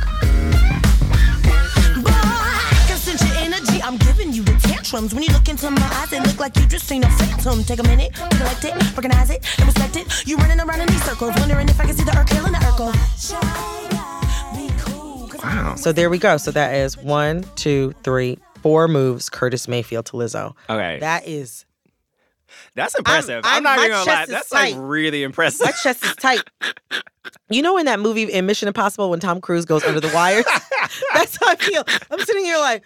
Tantrums. 4.93 5.13
When 5.13 5.23
you 5.23 5.33
look 5.33 5.49
into 5.49 5.69
my 5.71 5.81
eyes, 5.93 6.09
they 6.09 6.19
look 6.19 6.39
like 6.39 6.55
you 6.57 6.65
just 6.67 6.87
seen 6.87 7.03
a 7.03 7.09
phantom. 7.09 7.63
Take 7.63 7.79
a 7.79 7.83
minute, 7.83 8.13
collect 8.13 8.63
it, 8.65 8.73
recognize 8.95 9.29
it, 9.29 9.43
and 9.59 9.65
respect 9.67 9.95
it. 9.97 10.27
You 10.27 10.37
running 10.37 10.59
around 10.59 10.81
in 10.81 10.87
these 10.87 11.03
circles, 11.03 11.33
wondering 11.37 11.67
if 11.69 11.79
I 11.79 11.85
can 11.85 11.95
see 11.95 12.03
the 12.03 12.11
Urkel 12.11 12.45
and 12.45 12.53
the 12.53 12.59
Urkel. 12.59 12.93
Wow. 15.43 15.75
So 15.75 15.91
there 15.91 16.09
we 16.09 16.17
go. 16.19 16.37
So 16.37 16.51
that 16.51 16.73
is 16.75 16.97
one, 16.97 17.43
two, 17.55 17.93
three, 18.03 18.37
four 18.61 18.87
moves 18.87 19.29
Curtis 19.29 19.67
Mayfield 19.67 20.05
to 20.07 20.13
Lizzo. 20.13 20.53
Okay. 20.69 20.99
That 20.99 21.27
is, 21.27 21.65
That's 22.75 22.95
impressive. 22.95 23.41
I'm, 23.43 23.53
I'm- 23.55 23.63
not 23.63 23.77
my 23.77 23.85
even 23.85 23.91
gonna 23.97 24.05
lie. 24.09 24.15
chest 24.15 24.29
is 24.29 24.33
That's 24.35 24.51
like 24.53 24.75
really 24.77 25.23
impressive. 25.23 25.65
my 25.65 25.71
chest 25.71 26.05
is 26.05 26.15
tight. 26.15 26.41
You 27.49 27.61
know, 27.61 27.77
in 27.77 27.85
that 27.87 27.99
movie 27.99 28.23
in 28.23 28.45
Mission 28.45 28.67
Impossible 28.67 29.09
when 29.09 29.19
Tom 29.19 29.41
Cruise 29.41 29.65
goes 29.65 29.83
under 29.83 29.99
the 29.99 30.11
wires? 30.13 30.45
That's 31.13 31.37
how 31.37 31.49
I 31.51 31.55
feel. 31.55 31.83
I'm 32.09 32.19
sitting 32.19 32.45
here 32.45 32.57
like, 32.57 32.83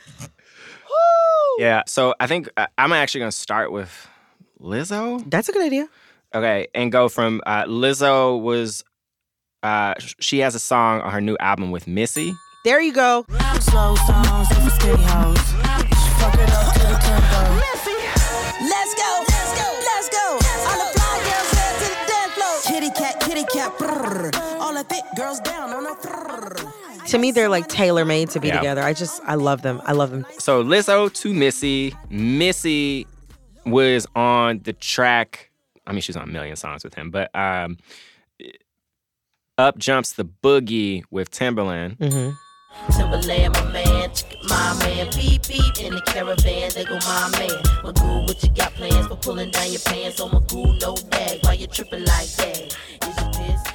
Yeah. 1.59 1.83
So 1.87 2.13
I 2.19 2.27
think 2.27 2.49
uh, 2.57 2.67
I'm 2.77 2.93
actually 2.93 3.19
gonna 3.21 3.31
start 3.31 3.71
with 3.71 4.07
Lizzo. 4.61 5.23
that's 5.29 5.49
a 5.49 5.51
good 5.51 5.63
idea. 5.65 5.87
Okay, 6.35 6.67
and 6.75 6.91
go 6.91 7.09
from 7.09 7.41
uh, 7.45 7.63
Lizzo 7.65 8.39
was. 8.41 8.83
Uh, 9.63 9.95
sh- 9.97 10.13
she 10.19 10.39
has 10.39 10.53
a 10.53 10.59
song 10.59 11.01
on 11.01 11.11
her 11.11 11.19
new 11.19 11.35
album 11.39 11.71
with 11.71 11.87
Missy. 11.87 12.31
There 12.63 12.79
you 12.79 12.93
go. 12.93 13.25
Slow 13.59 13.95
songs, 13.95 14.49
they 14.49 14.55
for 14.55 14.69
skinny 14.69 15.03
hoes. 15.03 15.37
Fuck 16.21 16.35
it 16.35 16.49
up 16.51 16.73
to 16.73 16.79
the 16.79 16.97
tempo. 17.01 17.41
Let's 18.61 18.93
go, 18.93 19.23
let's 19.27 19.53
go, 19.59 19.67
let's 19.81 20.09
go. 20.09 20.25
All 20.69 20.77
the 20.77 20.99
girls 21.25 21.51
head 21.57 21.73
to 21.79 21.85
the 21.89 21.97
dance 22.07 22.33
floor. 22.33 22.55
Kitty 22.67 22.91
cat, 22.91 23.19
kitty 23.19 23.45
cat. 23.51 23.73
All 24.61 24.73
the 24.73 24.83
thick 24.83 25.03
girls 25.17 25.39
down 25.39 25.71
on 25.73 25.85
a 25.87 25.95
brrr. 25.95 26.26
To 27.07 27.17
me, 27.17 27.31
they're 27.31 27.49
like 27.49 27.67
tailor 27.67 28.05
made 28.05 28.29
to 28.31 28.39
be 28.39 28.47
Yeah. 28.49 28.57
together. 28.57 28.81
I 28.81 28.93
just, 28.93 29.21
I 29.25 29.35
love 29.35 29.61
them. 29.61 29.81
I 29.85 29.93
love 29.93 30.11
them. 30.11 30.25
So 30.39 30.63
Lizzo 30.63 31.11
to 31.13 31.33
Missy. 31.33 31.93
Missy 32.09 33.07
was 33.65 34.05
on 34.15 34.59
the 34.63 34.73
track. 34.73 35.49
I 35.85 35.91
mean, 35.93 36.01
she's 36.01 36.17
on 36.17 36.23
a 36.23 36.31
million 36.31 36.55
songs 36.55 36.83
with 36.83 36.95
him, 36.95 37.11
but 37.11 37.33
um, 37.35 37.77
up 39.57 39.77
jumps 39.77 40.13
the 40.13 40.25
boogie 40.25 41.03
with 41.09 41.31
Timbaland. 41.31 41.97
Mm-hmm. 41.97 42.31
Timbaland, 42.91 43.53
my 43.53 43.71
man, 43.71 44.11
my 44.43 44.77
man, 44.85 45.07
beep 45.15 45.47
beep 45.47 45.79
in 45.79 45.95
the 45.95 46.01
caravan. 46.05 46.69
They 46.75 46.83
go, 46.85 46.95
my 46.95 47.29
man, 47.39 47.49
Magoo, 47.83 48.27
what 48.27 48.43
you 48.43 48.49
got 48.49 48.73
plans 48.73 49.07
for 49.07 49.15
pulling 49.15 49.49
down 49.51 49.71
your 49.71 49.79
pants 49.81 50.19
on 50.19 50.29
Magoo? 50.29 50.79
No 50.81 50.93
bag, 51.09 51.39
why 51.43 51.53
you 51.53 51.67
tripping 51.67 52.05
like 52.05 52.27
that? 52.35 52.75
Is 53.01 53.17
you 53.17 53.31
pissed? 53.33 53.67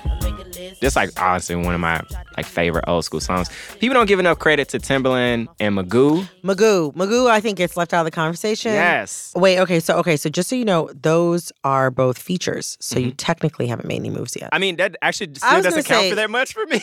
I 0.63 0.65
make 0.65 0.71
a 0.71 0.71
list. 0.73 0.81
This 0.81 0.97
like 0.97 1.21
honestly 1.21 1.57
one 1.57 1.75
of 1.75 1.81
my 1.81 2.01
like 2.37 2.47
favorite 2.47 2.85
old 2.89 3.05
school 3.05 3.21
songs. 3.21 3.49
People 3.79 3.95
don't 3.95 4.07
give 4.07 4.19
enough 4.21 4.39
credit 4.39 4.69
to 4.71 4.79
Timbaland 4.79 5.49
and 5.61 5.77
Magoo. 5.77 6.29
Magoo. 6.43 6.93
Magoo, 6.95 7.29
I 7.29 7.41
think 7.41 7.59
gets 7.59 7.77
left 7.77 7.93
out 7.93 8.01
of 8.01 8.05
the 8.07 8.11
conversation. 8.11 8.73
Yes. 8.73 9.33
Wait, 9.37 9.59
okay, 9.59 9.81
so 9.81 9.97
okay, 9.99 10.17
so 10.17 10.29
just 10.29 10.49
so 10.49 10.57
you 10.57 10.65
know, 10.65 10.89
those 10.95 11.53
are 11.65 11.91
both 11.91 12.19
features. 12.19 12.77
So 12.81 12.99
you 12.99 13.13
technically 13.13 13.67
haven't 13.67 13.87
made 13.89 13.97
any 13.97 14.11
moves 14.11 14.37
yet. 14.41 14.49
I 14.53 14.59
mean, 14.59 14.77
that 14.77 14.97
actually 15.03 15.35
still 15.35 15.63
doesn't 15.63 15.85
count 15.85 16.03
say- 16.03 16.11
for 16.11 16.17
that 16.17 16.31
much 16.31 16.53
for 16.55 16.65
me. 16.67 16.81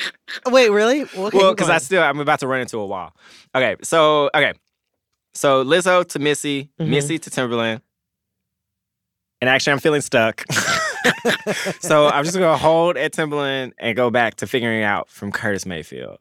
Wait, 0.46 0.70
really? 0.70 1.02
Okay, 1.02 1.36
well, 1.38 1.52
because 1.54 1.68
I 1.70 1.78
still 1.78 2.02
I'm 2.02 2.18
about 2.20 2.40
to 2.40 2.46
run 2.46 2.60
into 2.60 2.78
a 2.78 2.86
wall. 2.86 3.14
Okay, 3.54 3.76
so 3.82 4.30
okay, 4.34 4.54
so 5.34 5.64
Lizzo 5.64 6.06
to 6.08 6.18
Missy, 6.18 6.70
Mhm. 6.80 6.88
Missy 6.88 7.18
to 7.18 7.30
Timbaland, 7.30 7.82
and 9.40 9.50
actually 9.50 9.74
I'm 9.74 9.78
feeling 9.80 10.00
stuck. 10.00 10.44
so 11.80 12.08
I'm 12.08 12.24
just 12.24 12.36
gonna 12.36 12.56
hold 12.56 12.96
at 12.96 13.12
Timbaland 13.12 13.72
and 13.78 13.96
go 13.96 14.10
back 14.10 14.36
to 14.36 14.46
figuring 14.46 14.82
out 14.82 15.10
from 15.10 15.32
Curtis 15.32 15.66
Mayfield. 15.66 16.18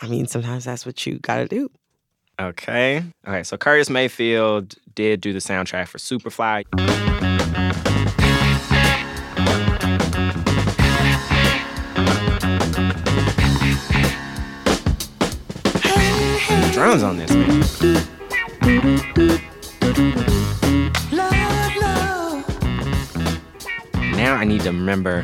I 0.00 0.08
mean, 0.08 0.26
sometimes 0.26 0.64
that's 0.64 0.84
what 0.84 1.06
you 1.06 1.18
gotta 1.20 1.46
do. 1.46 1.70
Okay. 2.40 3.04
Okay. 3.26 3.42
So 3.44 3.56
Curtis 3.56 3.90
Mayfield 3.90 4.74
did 4.94 5.20
do 5.20 5.32
the 5.32 5.38
soundtrack 5.38 5.88
for 5.88 5.98
Superfly. 5.98 6.64
Drums 16.72 17.02
on 17.04 17.16
this. 17.18 17.30
Man. 17.30 17.64
Now 24.16 24.36
I 24.36 24.44
need 24.44 24.60
to 24.62 24.70
remember 24.70 25.22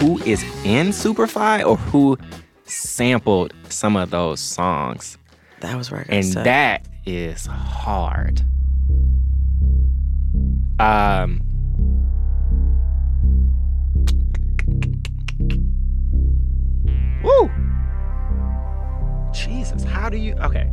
who 0.00 0.18
is 0.24 0.42
in 0.64 0.88
Superfly 0.88 1.64
or 1.64 1.76
who 1.76 2.18
sampled 2.64 3.54
some 3.68 3.96
of 3.96 4.10
those 4.10 4.40
songs. 4.40 5.18
That 5.60 5.76
was 5.76 5.90
right. 5.90 6.06
and 6.08 6.32
that 6.34 6.86
is 7.06 7.46
hard. 7.46 8.42
Um, 10.78 11.40
woo! 17.24 17.50
Jesus, 19.32 19.82
how 19.82 20.08
do 20.08 20.16
you? 20.16 20.34
Okay, 20.34 20.70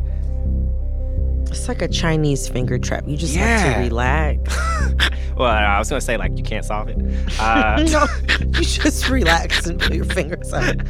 It's 1.56 1.68
like 1.70 1.82
a 1.82 1.88
Chinese 1.88 2.48
finger 2.48 2.78
trap. 2.78 3.06
You 3.08 3.18
just 3.18 3.36
have 3.36 3.76
to 3.76 3.80
relax. 3.80 4.56
well, 5.38 5.50
I 5.50 5.80
was 5.80 5.90
gonna 5.90 6.02
say 6.02 6.18
like 6.18 6.38
you 6.38 6.44
can't 6.44 6.66
solve 6.66 6.90
it. 6.90 6.98
Uh, 7.40 7.84
no, 7.90 8.06
you 8.40 8.62
just 8.62 9.10
relax 9.10 9.66
and 9.66 9.80
put 9.80 9.94
your 9.94 10.06
fingers 10.06 10.54
on 10.54 10.64
it. 10.64 10.82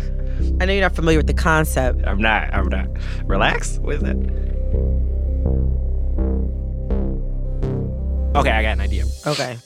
I 0.62 0.66
know 0.66 0.74
you're 0.74 0.82
not 0.82 0.96
familiar 0.96 1.20
with 1.20 1.28
the 1.28 1.34
concept. 1.34 2.02
I'm 2.06 2.20
not. 2.20 2.54
I'm 2.54 2.68
not. 2.68 2.88
Relax. 3.26 3.80
What 3.80 3.96
is 3.96 4.02
that? 4.02 4.16
Okay, 8.36 8.52
I 8.52 8.62
got 8.62 8.74
an 8.74 8.82
idea. 8.82 9.06
Okay. 9.26 9.58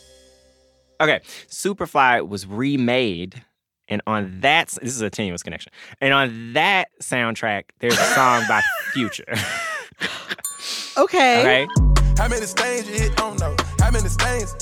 Okay, 1.01 1.21
Superfly 1.47 2.27
was 2.27 2.45
remade, 2.45 3.41
and 3.87 4.01
on 4.05 4.41
that, 4.41 4.67
this 4.81 4.93
is 4.95 5.01
a 5.01 5.09
tenuous 5.09 5.43
connection. 5.43 5.71
And 6.01 6.13
on 6.13 6.53
that 6.53 6.89
soundtrack, 7.01 7.63
there's 7.79 7.97
a 7.97 8.13
song 8.13 8.43
by 8.47 8.61
Future. 8.93 9.25
Okay. 10.99 11.39
okay, 11.39 11.67
How 12.17 12.27
many 12.27 12.45
stains 12.45 12.85
you 12.89 12.95
hit? 12.95 13.15
Don't 13.15 13.39
know. 13.39 13.55
How 13.79 13.89
many 13.89 14.09
stains? 14.09 14.53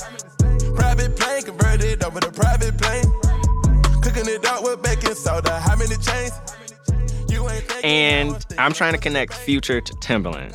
Private 0.76 1.16
plane 1.16 1.42
converted 1.42 2.04
over 2.04 2.20
to 2.20 2.30
private 2.30 2.78
plane. 2.78 3.02
Cooking 4.02 4.32
it 4.32 4.46
up 4.46 4.62
with 4.62 4.80
baking 4.80 5.16
soda. 5.16 5.58
How 5.58 5.74
many 5.74 5.96
chains? 5.96 6.32
You 7.28 7.48
ain't 7.48 7.84
and 7.84 8.46
I'm 8.56 8.72
trying 8.72 8.92
to 8.92 9.00
connect 9.00 9.34
Future 9.34 9.80
to 9.80 9.92
Timbaland. 9.94 10.54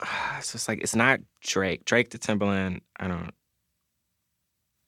It's 0.38 0.52
just 0.52 0.68
like 0.68 0.80
it's 0.80 0.96
not 0.96 1.20
Drake. 1.42 1.84
Drake 1.84 2.08
to 2.10 2.18
Timbaland. 2.18 2.80
I 2.98 3.08
don't. 3.08 3.30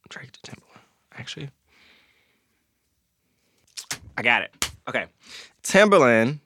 Drake 0.09 0.33
to 0.33 0.41
Timbaland. 0.41 0.81
Actually, 1.15 1.51
I 4.17 4.23
got 4.23 4.41
it. 4.45 4.71
Okay, 4.89 5.05
Timbaland. 5.63 6.39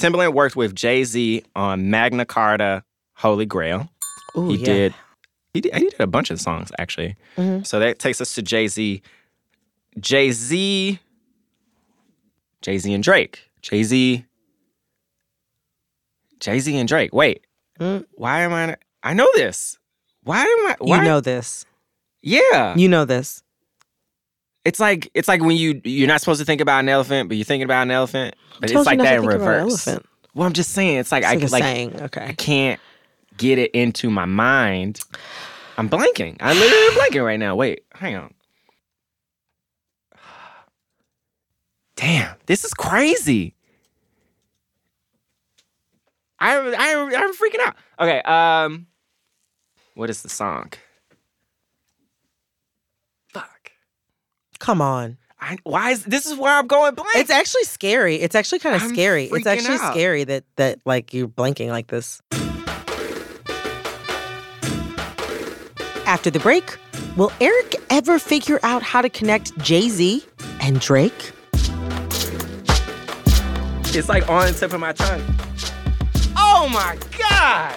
Timbaland 0.00 0.32
worked 0.32 0.56
with 0.56 0.74
Jay 0.74 1.04
Z 1.04 1.44
on 1.54 1.90
Magna 1.90 2.24
Carta, 2.24 2.82
Holy 3.14 3.44
Grail. 3.44 3.88
Ooh, 4.36 4.48
he 4.48 4.56
yeah. 4.56 4.64
did. 4.64 4.94
He 5.52 5.60
did. 5.60 5.74
He 5.74 5.90
did 5.90 6.00
a 6.00 6.06
bunch 6.06 6.30
of 6.30 6.40
songs 6.40 6.72
actually. 6.78 7.16
Mhm. 7.36 7.66
So 7.66 7.78
that 7.80 7.98
takes 7.98 8.20
us 8.20 8.34
to 8.34 8.42
Jay 8.42 8.66
Z. 8.66 9.02
Jay 9.98 10.30
Z. 10.30 10.98
Jay 12.62 12.78
Z 12.78 12.94
and 12.94 13.04
Drake. 13.04 13.50
Jay 13.60 13.82
Z. 13.82 14.24
Jay 16.38 16.58
Z 16.60 16.76
and 16.76 16.88
Drake. 16.88 17.12
Wait. 17.12 17.44
Mm. 17.78 18.06
Why 18.12 18.40
am 18.40 18.52
I? 18.52 18.76
I 19.02 19.12
know 19.14 19.28
this. 19.34 19.78
Why 20.22 20.42
am 20.42 20.66
I? 20.66 20.76
Why? 20.78 20.98
You 20.98 21.04
know 21.04 21.20
this. 21.20 21.66
Yeah. 22.22 22.74
You 22.76 22.88
know 22.88 23.04
this. 23.04 23.42
It's 24.64 24.78
like 24.78 25.10
it's 25.14 25.28
like 25.28 25.40
when 25.40 25.56
you 25.56 25.80
you're 25.84 26.08
not 26.08 26.20
supposed 26.20 26.40
to 26.40 26.44
think 26.44 26.60
about 26.60 26.80
an 26.80 26.88
elephant, 26.88 27.28
but 27.28 27.36
you're 27.36 27.44
thinking 27.44 27.64
about 27.64 27.82
an 27.82 27.90
elephant. 27.90 28.36
But 28.60 28.70
it's 28.70 28.86
like 28.86 28.98
that 28.98 29.14
in 29.16 29.20
think 29.22 29.32
about 29.34 29.48
an 29.58 29.64
reverse. 29.64 29.86
Well, 30.34 30.46
I'm 30.46 30.52
just 30.52 30.72
saying. 30.72 30.98
It's 30.98 31.10
like 31.10 31.22
It's 31.24 31.30
I 31.30 31.34
like 31.36 31.50
like 31.50 31.62
saying. 31.62 32.02
Okay. 32.02 32.24
I 32.26 32.32
can't 32.34 32.80
get 33.36 33.58
it 33.58 33.70
into 33.72 34.10
my 34.10 34.26
mind. 34.26 35.00
I'm 35.78 35.88
blanking. 35.88 36.36
I 36.40 36.52
literally 36.52 36.86
am 36.86 36.92
blanking 36.92 37.24
right 37.24 37.38
now. 37.38 37.56
Wait, 37.56 37.84
hang 37.94 38.16
on. 38.16 38.34
Damn, 41.96 42.36
this 42.46 42.64
is 42.64 42.74
crazy. 42.74 43.54
I 46.38 46.56
I 46.56 46.94
I'm 47.16 47.34
freaking 47.34 47.60
out. 47.60 47.76
Okay, 47.98 48.20
um, 48.22 48.86
what 49.94 50.10
is 50.10 50.22
the 50.22 50.28
song? 50.28 50.70
Come 54.60 54.80
on. 54.80 55.16
I, 55.40 55.56
why 55.64 55.90
is 55.90 56.04
this 56.04 56.26
is 56.26 56.38
where 56.38 56.52
I'm 56.52 56.66
going 56.66 56.94
blank? 56.94 57.16
It's 57.16 57.30
actually 57.30 57.64
scary. 57.64 58.16
It's 58.16 58.34
actually 58.34 58.58
kind 58.58 58.76
of 58.76 58.82
I'm 58.82 58.90
scary. 58.90 59.24
It's 59.24 59.46
actually 59.46 59.78
out. 59.78 59.92
scary 59.92 60.22
that 60.24 60.44
that 60.56 60.78
like 60.84 61.14
you're 61.14 61.28
blanking 61.28 61.70
like 61.70 61.86
this. 61.86 62.20
After 66.06 66.30
the 66.30 66.40
break, 66.40 66.76
will 67.16 67.32
Eric 67.40 67.76
ever 67.88 68.18
figure 68.18 68.60
out 68.62 68.82
how 68.82 69.00
to 69.00 69.08
connect 69.08 69.56
Jay-Z 69.58 70.24
and 70.60 70.78
Drake? 70.78 71.32
It's 73.92 74.08
like 74.08 74.28
on 74.28 74.46
the 74.46 74.52
tip 74.52 74.72
of 74.74 74.80
my 74.80 74.92
tongue. 74.92 75.22
Oh 76.36 76.68
my 76.70 76.98
god! 77.18 77.76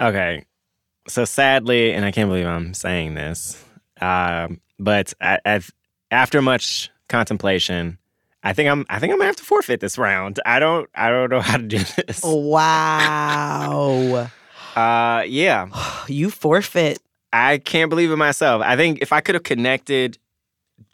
Okay. 0.00 0.44
So 1.08 1.24
sadly, 1.24 1.92
and 1.92 2.04
I 2.04 2.10
can't 2.10 2.28
believe 2.28 2.46
I'm 2.46 2.74
saying 2.74 3.14
this, 3.14 3.62
um, 4.00 4.60
but 4.78 5.14
I, 5.20 5.60
after 6.10 6.42
much 6.42 6.90
contemplation, 7.08 7.98
I 8.42 8.52
think 8.52 8.70
I'm 8.70 8.86
I 8.88 8.98
think 8.98 9.12
I'm 9.12 9.18
gonna 9.18 9.26
have 9.26 9.36
to 9.36 9.44
forfeit 9.44 9.80
this 9.80 9.98
round. 9.98 10.40
I 10.46 10.58
don't 10.58 10.88
I 10.94 11.10
don't 11.10 11.30
know 11.30 11.40
how 11.40 11.56
to 11.56 11.62
do 11.62 11.78
this. 11.78 12.22
Wow. 12.24 14.28
Uh 14.76 15.24
yeah. 15.26 15.66
you 16.08 16.30
forfeit. 16.30 17.00
I 17.32 17.58
can't 17.58 17.90
believe 17.90 18.12
it 18.12 18.16
myself. 18.16 18.62
I 18.64 18.76
think 18.76 19.00
if 19.02 19.12
I 19.12 19.20
could 19.20 19.34
have 19.34 19.42
connected 19.42 20.18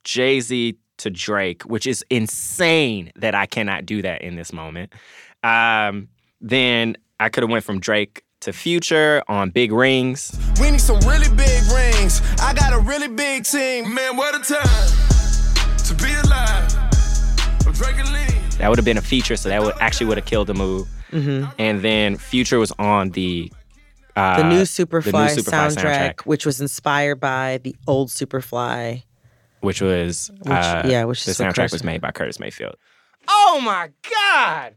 Jay-Z 0.05 0.79
to 0.99 1.11
Drake, 1.11 1.65
which 1.65 1.87
is 1.87 2.03
insane 2.09 3.13
that 3.17 3.35
I 3.35 3.45
cannot 3.45 3.85
do 3.85 4.01
that 4.01 4.23
in 4.23 4.37
this 4.37 4.55
moment, 4.55 4.91
um, 5.43 6.09
then 6.41 6.97
I 7.21 7.29
could 7.29 7.43
have 7.43 7.51
went 7.51 7.65
from 7.65 7.79
Drake 7.79 8.24
to 8.45 8.53
Future 8.53 9.23
on 9.29 9.51
Big 9.51 9.73
Rings. 9.73 10.37
We 10.61 10.71
need 10.71 10.81
some 10.81 10.99
really 11.01 11.29
big 11.35 11.63
rings. 11.75 12.21
I 12.41 12.53
got 12.55 12.73
a 12.73 12.79
really 12.79 13.09
big 13.09 13.45
team. 13.45 13.95
Man, 13.95 14.17
what 14.17 14.35
a 14.35 14.39
time 14.55 15.77
to 15.79 15.95
be 15.95 16.13
alive. 16.25 16.75
I'm 17.67 17.73
drinking 17.73 18.13
lean. 18.13 18.43
That 18.59 18.69
would 18.69 18.79
have 18.79 18.85
been 18.85 18.99
a 18.99 19.03
feature, 19.03 19.37
so 19.37 19.49
that 19.49 19.63
would 19.63 19.75
actually 19.81 20.07
would 20.09 20.19
have 20.19 20.27
killed 20.27 20.47
the 20.49 20.55
move. 20.55 20.87
Mhm. 21.11 21.53
And 21.59 21.83
then 21.83 22.17
Future 22.19 22.59
was 22.59 22.73
on 22.79 23.11
the 23.11 23.51
uh, 24.17 24.37
the 24.43 24.49
new 24.49 24.63
Superfly, 24.63 25.03
the 25.05 25.13
new 25.13 25.43
Superfly 25.43 25.77
soundtrack, 25.77 26.21
which 26.23 26.47
was 26.47 26.61
inspired 26.61 27.17
by 27.21 27.59
the 27.65 27.75
old 27.87 28.09
Superfly. 28.11 29.03
which 29.61 29.81
was 29.81 30.31
Which- 30.43 30.53
uh, 30.53 30.83
yeah, 30.87 31.05
which 31.05 31.25
the 31.25 31.31
is 31.31 31.39
soundtrack 31.39 31.55
Curtis- 31.57 31.73
was 31.73 31.85
made 31.85 32.01
by 32.03 32.11
Curtis 32.13 32.39
Mayfield. 32.39 32.77
Oh 33.27 33.61
my 33.65 33.89
god! 34.11 34.75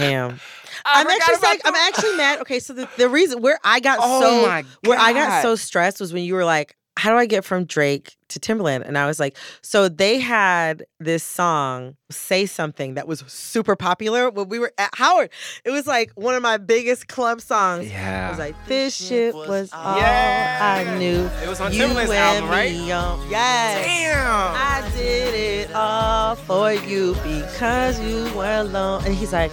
Damn. 0.00 0.40
I'm 0.84 1.06
actually 1.06 1.36
like, 1.42 1.60
I'm 1.64 1.74
actually 1.74 2.16
mad. 2.16 2.40
Okay, 2.40 2.58
so 2.58 2.72
the, 2.72 2.88
the 2.96 3.08
reason 3.08 3.40
where 3.40 3.58
I 3.64 3.80
got 3.80 3.98
Oh 4.02 4.20
so 4.20 4.62
where 4.88 4.98
I 4.98 5.12
got 5.12 5.42
so 5.42 5.54
stressed 5.54 6.00
was 6.00 6.12
when 6.12 6.24
you 6.24 6.34
were 6.34 6.44
like, 6.44 6.76
how 6.96 7.10
do 7.10 7.16
I 7.16 7.26
get 7.26 7.44
from 7.44 7.64
Drake 7.64 8.14
to 8.28 8.38
Timbaland? 8.38 8.86
And 8.86 8.96
I 8.96 9.06
was 9.06 9.18
like, 9.18 9.36
so 9.62 9.88
they 9.88 10.20
had 10.20 10.84
this 11.00 11.24
song, 11.24 11.96
Say 12.10 12.46
Something, 12.46 12.94
that 12.94 13.08
was 13.08 13.24
super 13.26 13.74
popular 13.74 14.30
when 14.30 14.48
we 14.48 14.58
were 14.60 14.72
at 14.78 14.90
Howard. 14.94 15.30
It 15.64 15.70
was 15.70 15.86
like 15.88 16.12
one 16.14 16.34
of 16.36 16.42
my 16.42 16.56
biggest 16.56 17.08
club 17.08 17.40
songs. 17.40 17.86
It 17.86 17.90
Yeah. 17.90 18.30
was 18.30 18.38
like, 18.38 18.54
this 18.68 18.94
shit 18.94 19.34
was 19.34 19.70
all 19.72 19.98
Yeah. 19.98 20.84
I 20.86 20.98
knew. 20.98 21.28
It 21.42 21.48
was 21.48 21.60
on 21.60 21.72
You 21.72 21.82
Timbaland's 21.82 22.10
and 22.10 22.18
album, 22.18 22.50
right? 22.50 22.72
me 22.72 22.92
on- 22.92 23.28
Yes. 23.30 23.84
Damn. 23.84 24.24
I 24.54 24.90
did 24.96 25.34
it 25.34 25.74
all 25.74 26.36
for 26.36 26.72
you 26.72 27.14
because 27.24 27.98
you 28.00 28.32
were 28.36 28.60
alone. 28.60 29.02
And 29.04 29.14
he's 29.14 29.32
like, 29.32 29.50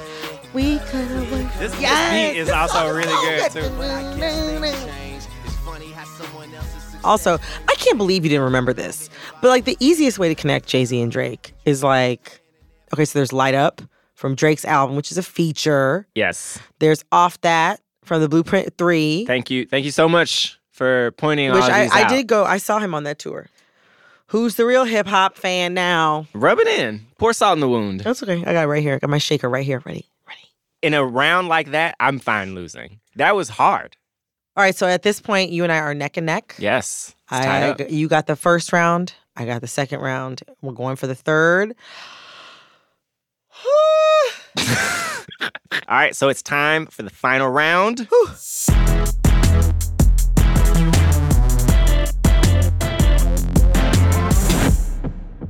we 0.54 0.78
could 0.80 1.08
have 1.08 1.32
went. 1.32 1.52
This, 1.58 1.72
this 1.72 1.82
Yes, 1.82 2.12
beat 2.34 2.40
is 2.40 2.48
this 2.48 2.56
also 2.56 2.90
really 2.94 3.08
good 3.08 3.52
too. 3.52 5.11
Also, 7.04 7.38
I 7.68 7.76
can't 7.76 7.98
believe 7.98 8.24
you 8.24 8.30
didn't 8.30 8.44
remember 8.46 8.74
this. 8.74 9.10
But 9.42 9.50
like 9.50 9.66
the 9.66 9.78
easiest 9.80 10.20
way 10.20 10.30
to 10.30 10.36
connect 10.36 10.68
Jay 10.68 10.86
Z 10.86 11.00
and 11.02 11.12
Drake 11.12 11.54
is 11.66 11.84
like, 11.84 12.42
okay, 12.94 13.06
so 13.06 13.18
there's 13.20 13.34
Light 13.34 13.56
Up 13.56 13.82
from 14.16 14.36
Drake's 14.36 14.66
album, 14.66 14.96
which 14.96 15.12
is 15.12 15.18
a 15.18 15.24
feature. 15.24 16.08
Yes. 16.16 16.60
There's 16.80 17.04
Off 17.12 17.40
That 17.42 17.82
from 18.04 18.22
the 18.22 18.30
Blueprint 18.30 18.78
3, 18.78 19.26
Thank 19.26 19.50
you. 19.50 19.66
Thank 19.66 19.86
you 19.86 19.92
so 19.92 20.08
much 20.10 20.60
for 20.72 21.12
pointing 21.12 21.52
which 21.52 21.64
I, 21.64 21.88
I 21.92 22.08
did 22.08 22.28
go, 22.28 22.44
I 22.44 22.58
saw 22.58 22.80
him 22.80 22.94
on 22.96 23.04
that 23.04 23.20
tour. 23.20 23.48
Who's 24.28 24.56
the 24.56 24.66
real 24.66 24.86
hip 24.86 25.08
hop 25.08 25.36
fan 25.36 25.74
now? 25.74 26.26
Rub 26.34 26.58
it 26.60 26.68
in. 26.68 27.06
Pour 27.18 27.34
salt 27.34 27.58
in 27.58 27.60
the 27.60 27.68
wound. 27.68 28.00
That's 28.00 28.24
okay. 28.24 28.40
I 28.46 28.54
got 28.54 28.64
it 28.64 28.68
right 28.68 28.82
here. 28.82 28.96
I 28.96 29.00
got 29.00 29.10
my 29.10 29.18
shaker 29.18 29.50
right 29.50 29.66
here, 29.66 29.82
Ready? 29.86 30.06
ready. 30.28 30.40
In 30.82 30.94
a 30.94 31.04
round 31.06 31.50
like 31.50 31.72
that, 31.72 31.96
I'm 32.00 32.18
fine 32.18 32.56
losing. 32.56 33.00
That 33.18 33.36
was 33.36 33.50
hard. 33.50 33.98
All 34.58 34.64
right, 34.64 34.76
so 34.76 34.86
at 34.86 35.02
this 35.04 35.22
point, 35.22 35.52
you 35.52 35.64
and 35.64 35.72
I 35.72 35.78
are 35.78 35.94
neck 35.94 36.18
and 36.18 36.26
neck. 36.26 36.56
Yes. 36.60 37.16
It's 37.32 37.46
tied 37.46 37.64
I, 37.64 37.70
up. 37.70 37.90
you 37.90 38.10
got 38.10 38.28
the 38.28 38.36
first 38.36 38.74
round. 38.74 39.14
I 39.38 39.46
got 39.46 39.62
the 39.62 39.68
second 39.68 40.02
round. 40.02 40.42
We're 40.62 40.74
going 40.74 40.98
for 40.98 41.08
the 41.08 41.16
third. 41.16 41.74
All 45.88 45.98
right, 45.98 46.14
so 46.14 46.28
it's 46.28 46.42
time 46.42 46.86
for 46.88 47.04
the 47.04 47.10
final 47.10 47.48
round. 47.48 48.10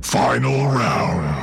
Final 0.02 0.66
round. 0.66 1.41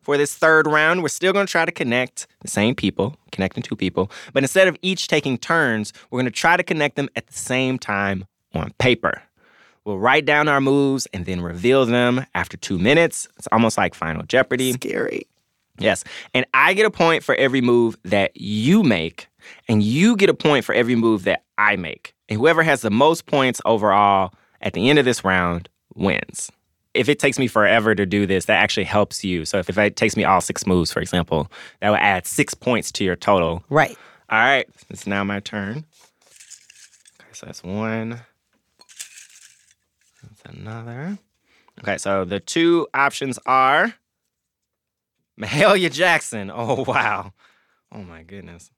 For 0.00 0.16
this 0.16 0.34
third 0.34 0.66
round, 0.66 1.02
we're 1.02 1.08
still 1.08 1.32
going 1.32 1.46
to 1.46 1.50
try 1.50 1.64
to 1.64 1.72
connect 1.72 2.26
the 2.40 2.48
same 2.48 2.74
people, 2.74 3.16
connecting 3.32 3.62
two 3.62 3.76
people, 3.76 4.10
but 4.32 4.42
instead 4.42 4.66
of 4.66 4.76
each 4.80 5.08
taking 5.08 5.36
turns, 5.36 5.92
we're 6.10 6.18
going 6.18 6.24
to 6.24 6.30
try 6.30 6.56
to 6.56 6.62
connect 6.62 6.96
them 6.96 7.08
at 7.16 7.26
the 7.26 7.34
same 7.34 7.78
time 7.78 8.24
on 8.54 8.72
paper. 8.78 9.22
We'll 9.84 9.98
write 9.98 10.24
down 10.24 10.48
our 10.48 10.60
moves 10.60 11.06
and 11.12 11.26
then 11.26 11.40
reveal 11.40 11.84
them 11.86 12.26
after 12.34 12.56
two 12.56 12.78
minutes. 12.78 13.28
It's 13.36 13.48
almost 13.52 13.76
like 13.76 13.94
Final 13.94 14.22
Jeopardy. 14.24 14.72
Scary. 14.72 15.26
Yes. 15.78 16.04
And 16.34 16.46
I 16.52 16.74
get 16.74 16.86
a 16.86 16.90
point 16.90 17.24
for 17.24 17.34
every 17.34 17.60
move 17.60 17.96
that 18.04 18.36
you 18.36 18.82
make, 18.82 19.28
and 19.68 19.82
you 19.82 20.16
get 20.16 20.28
a 20.28 20.34
point 20.34 20.64
for 20.64 20.74
every 20.74 20.94
move 20.94 21.24
that 21.24 21.44
I 21.58 21.76
make. 21.76 22.14
And 22.28 22.38
whoever 22.38 22.62
has 22.62 22.82
the 22.82 22.90
most 22.90 23.26
points 23.26 23.60
overall 23.64 24.32
at 24.60 24.74
the 24.74 24.88
end 24.88 24.98
of 24.98 25.04
this 25.04 25.24
round 25.24 25.68
wins. 25.94 26.50
If 26.94 27.08
it 27.08 27.18
takes 27.18 27.38
me 27.38 27.46
forever 27.46 27.94
to 27.94 28.04
do 28.04 28.26
this, 28.26 28.46
that 28.46 28.60
actually 28.62 28.84
helps 28.84 29.22
you. 29.24 29.44
So 29.44 29.58
if, 29.58 29.68
if 29.70 29.78
it 29.78 29.96
takes 29.96 30.16
me 30.16 30.24
all 30.24 30.40
six 30.40 30.66
moves, 30.66 30.92
for 30.92 31.00
example, 31.00 31.50
that 31.80 31.90
will 31.90 31.96
add 31.96 32.26
six 32.26 32.52
points 32.54 32.90
to 32.92 33.04
your 33.04 33.16
total. 33.16 33.62
Right. 33.68 33.96
All 34.28 34.38
right. 34.38 34.68
It's 34.88 35.06
now 35.06 35.22
my 35.22 35.40
turn. 35.40 35.84
Okay, 37.20 37.28
so 37.32 37.46
that's 37.46 37.62
one. 37.62 38.20
That's 40.22 40.56
another. 40.56 41.18
Okay, 41.80 41.96
so 41.96 42.24
the 42.24 42.40
two 42.40 42.88
options 42.92 43.38
are 43.46 43.94
Mahalia 45.40 45.90
Jackson. 45.92 46.50
Oh, 46.54 46.84
wow. 46.86 47.32
Oh, 47.92 48.02
my 48.02 48.22
goodness. 48.22 48.70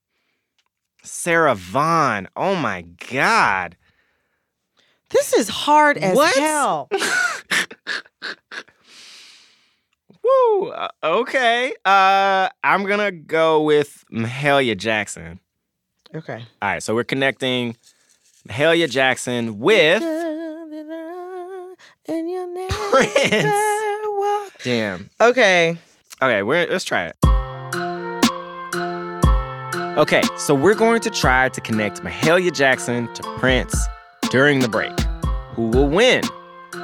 Sarah 1.03 1.55
Vaughan. 1.55 2.29
Oh, 2.37 2.55
my 2.55 2.83
God. 3.11 3.77
This 5.11 5.33
is 5.33 5.49
hard 5.49 5.99
as 5.99 6.17
What? 6.17 6.35
hell. 6.37 6.89
Woo. 10.23 10.69
uh, 10.71 10.89
okay. 11.03 11.75
Uh, 11.85 12.49
I'm 12.63 12.85
to 12.99 13.11
go 13.11 13.63
with 13.63 14.05
Mahalia 14.13 14.77
Jackson. 14.77 15.41
Okay. 16.15 16.45
All 16.61 16.69
right, 16.69 16.83
so 16.83 16.95
we're 16.95 17.05
connecting 17.05 17.77
Mahalia 18.49 18.91
Jackson 18.91 19.59
with 19.59 20.03
Prince. 22.91 23.53
Damn. 24.63 25.11
Okay. 25.21 25.79
Okay, 26.21 26.43
we're 26.43 26.67
let's 26.69 26.85
try 26.85 27.07
it. 27.07 27.17
Okay, 29.99 30.23
so 30.39 30.55
we're 30.55 30.75
going 30.75 31.01
to 31.01 31.11
try 31.11 31.49
to 31.51 31.61
connect 31.61 32.03
Mahalia 32.03 32.53
Jackson 32.53 33.13
to 33.15 33.23
Prince 33.39 33.77
during 34.31 34.61
the 34.61 34.69
break. 34.69 34.99
Who 35.55 35.69
will 35.69 35.89
win? 35.89 36.23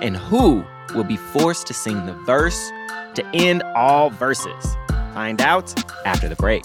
And 0.02 0.16
who 0.16 0.64
will 0.94 1.04
be 1.04 1.16
forced 1.16 1.66
to 1.68 1.74
sing 1.74 2.06
the 2.06 2.14
verse 2.24 2.70
to 3.14 3.24
end 3.34 3.62
all 3.74 4.10
verses? 4.10 4.76
Find 5.14 5.40
out 5.40 5.72
after 6.06 6.28
the 6.28 6.36
break. 6.36 6.64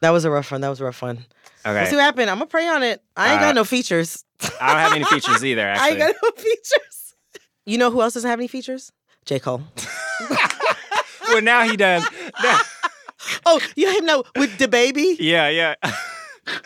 That 0.00 0.10
was 0.10 0.24
a 0.24 0.30
rough 0.30 0.50
one. 0.50 0.60
That 0.60 0.68
was 0.68 0.80
a 0.80 0.84
rough 0.84 1.00
one. 1.02 1.18
Okay. 1.64 1.74
Let's 1.74 1.90
see 1.90 1.96
what 1.96 2.02
happened. 2.02 2.28
I'm 2.30 2.36
gonna 2.38 2.46
pray 2.46 2.66
on 2.68 2.82
it. 2.82 3.02
I 3.16 3.32
ain't 3.32 3.42
Uh, 3.42 3.46
got 3.46 3.54
no 3.54 3.64
features. 3.64 4.24
I 4.60 4.72
don't 4.72 4.78
have 4.80 4.92
any 4.94 5.04
features 5.04 5.44
either, 5.44 5.68
I 5.76 5.88
ain't 5.90 5.98
got 5.98 6.14
no 6.22 6.30
features. 6.36 7.14
You 7.64 7.78
know 7.78 7.90
who 7.90 8.02
else 8.02 8.14
doesn't 8.14 8.28
have 8.28 8.40
any 8.40 8.48
features? 8.48 8.90
J. 9.24 9.38
Cole. 9.38 9.62
well, 11.28 11.40
now 11.42 11.62
he 11.62 11.76
does. 11.76 12.04
Now- 12.42 12.60
oh, 13.46 13.60
you 13.76 14.02
know 14.02 14.24
with 14.36 14.58
the 14.58 14.66
baby? 14.66 15.16
yeah, 15.20 15.48
yeah. 15.48 15.74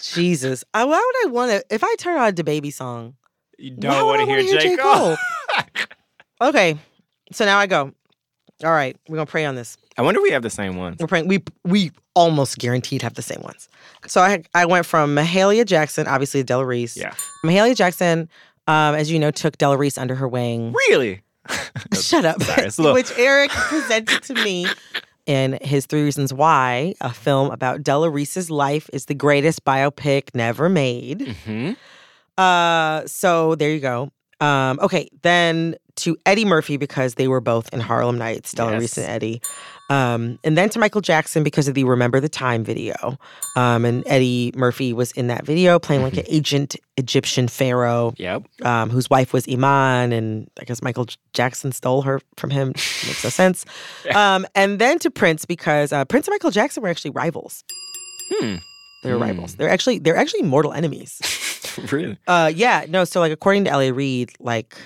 Jesus. 0.01 0.65
I, 0.75 0.85
why 0.85 0.97
would 0.99 1.29
I 1.29 1.33
want 1.33 1.51
to? 1.53 1.65
If 1.75 1.83
I 1.85 1.95
turn 1.99 2.19
on 2.19 2.33
a 2.39 2.45
baby 2.45 2.71
song, 2.71 3.15
You 3.59 3.71
don't 3.73 4.07
want 4.07 4.21
to 4.21 4.27
hear 4.27 4.37
wanna 4.45 4.61
J. 4.61 4.77
Cole. 4.77 5.17
okay. 6.41 6.79
So 7.33 7.45
now 7.45 7.59
I 7.59 7.67
go. 7.67 7.93
All 8.65 8.71
right, 8.71 8.97
we're 9.09 9.17
gonna 9.17 9.27
pray 9.27 9.45
on 9.45 9.55
this. 9.55 9.77
I 9.99 10.03
wonder 10.03 10.19
if 10.21 10.23
we 10.23 10.31
have 10.31 10.43
the 10.43 10.49
same 10.51 10.77
ones. 10.77 10.97
We're 10.99 11.07
praying. 11.09 11.29
We 11.29 11.43
we 11.65 11.91
almost 12.15 12.57
guaranteed 12.59 13.03
have 13.03 13.12
the 13.15 13.23
same 13.23 13.43
ones. 13.43 13.69
So 14.07 14.23
I 14.23 14.45
I 14.55 14.65
went 14.65 14.87
from 14.87 15.15
Mahalia 15.15 15.67
Jackson, 15.67 16.07
obviously 16.07 16.43
Della 16.43 16.65
Reese. 16.65 16.97
Yeah. 16.97 17.12
Mahalia 17.45 17.77
Jackson, 17.77 18.31
um, 18.67 18.95
as 18.95 19.11
you 19.11 19.19
know, 19.19 19.31
took 19.31 19.59
Della 19.59 19.77
Reese 19.77 19.99
under 19.99 20.15
her 20.15 20.27
wing. 20.27 20.73
Really? 20.73 21.21
Shut 22.01 22.25
up. 22.25 22.43
Sorry, 22.43 22.62
little- 22.79 22.95
Which 22.95 23.12
Eric 23.19 23.51
presented 23.51 24.23
to 24.23 24.35
me 24.35 24.67
in 25.27 25.59
his 25.62 25.87
Three 25.87 26.03
Reasons 26.03 26.33
Why, 26.33 26.95
a 27.01 27.12
film 27.12 27.51
about 27.51 27.83
Della 27.83 28.09
Reese's 28.09 28.51
life 28.51 28.89
is 28.93 29.07
the 29.07 29.15
greatest 29.15 29.65
biopic 29.65 30.35
never 30.35 30.69
made. 30.69 31.37
hmm 31.45 31.73
Uh, 32.39 33.07
so 33.07 33.55
there 33.55 33.71
you 33.71 33.81
go. 33.81 34.11
Um, 34.41 34.79
okay, 34.83 35.09
then 35.23 35.77
to 35.97 36.17
Eddie 36.27 36.45
Murphy 36.45 36.77
because 36.77 37.15
they 37.15 37.27
were 37.27 37.41
both 37.41 37.73
in 37.73 37.81
Harlem 37.81 38.19
Nights, 38.19 38.53
Della 38.53 38.73
Yes. 38.73 38.81
Reese 38.81 38.99
and 38.99 39.07
Eddie. 39.07 39.41
Um, 39.88 40.38
and 40.42 40.59
then 40.59 40.68
to 40.70 40.79
Michael 40.81 41.01
Jackson 41.01 41.44
because 41.44 41.68
of 41.68 41.75
the 41.75 41.85
Remember 41.85 42.18
the 42.18 42.29
Time 42.29 42.64
video. 42.64 43.16
Um, 43.55 43.85
and 43.85 44.03
Eddie 44.07 44.53
Murphy 44.57 44.92
was 44.92 45.12
in 45.12 45.29
that 45.29 45.46
video 45.46 45.79
playing 45.79 46.03
like 46.03 46.16
an 46.16 46.25
ancient 46.29 46.75
Egyptian 46.96 47.46
pharaoh. 47.46 48.12
Yep. 48.16 48.42
Um, 48.62 48.90
whose 48.90 49.09
wife 49.09 49.33
was 49.33 49.46
Iman, 49.49 50.12
and 50.12 50.51
I 50.61 50.64
guess 50.64 50.83
Michael 50.83 51.07
Jackson 51.35 51.70
stole 51.72 52.03
her 52.03 52.20
from 52.37 52.51
him. 52.51 52.68
Makes 52.68 53.25
no 53.25 53.31
sense. 53.31 53.64
Um, 54.14 54.46
and 54.55 54.79
then 54.79 54.99
to 55.01 55.11
Prince 55.11 55.44
because 55.44 55.92
uh, 55.92 56.05
Prince 56.05 56.27
and 56.29 56.33
Michael 56.35 56.51
Jackson 56.51 56.83
were 56.83 56.88
actually 56.88 57.11
rivals. 57.11 57.64
Hmm. 58.31 58.57
They 59.03 59.11
were 59.12 59.16
Hmm. 59.16 59.22
rivals. 59.22 59.57
They're 59.57 59.68
actually 59.68 59.99
they're 59.99 60.16
actually 60.16 60.42
mortal 60.42 60.72
enemies. 60.72 61.20
really? 61.92 62.16
Uh, 62.27 62.51
yeah, 62.55 62.87
no. 62.88 63.05
So 63.05 63.20
like, 63.20 63.33
according 63.33 63.64
to 63.64 63.70
L.A. 63.70 63.90
Reid, 63.92 64.33
like 64.40 64.77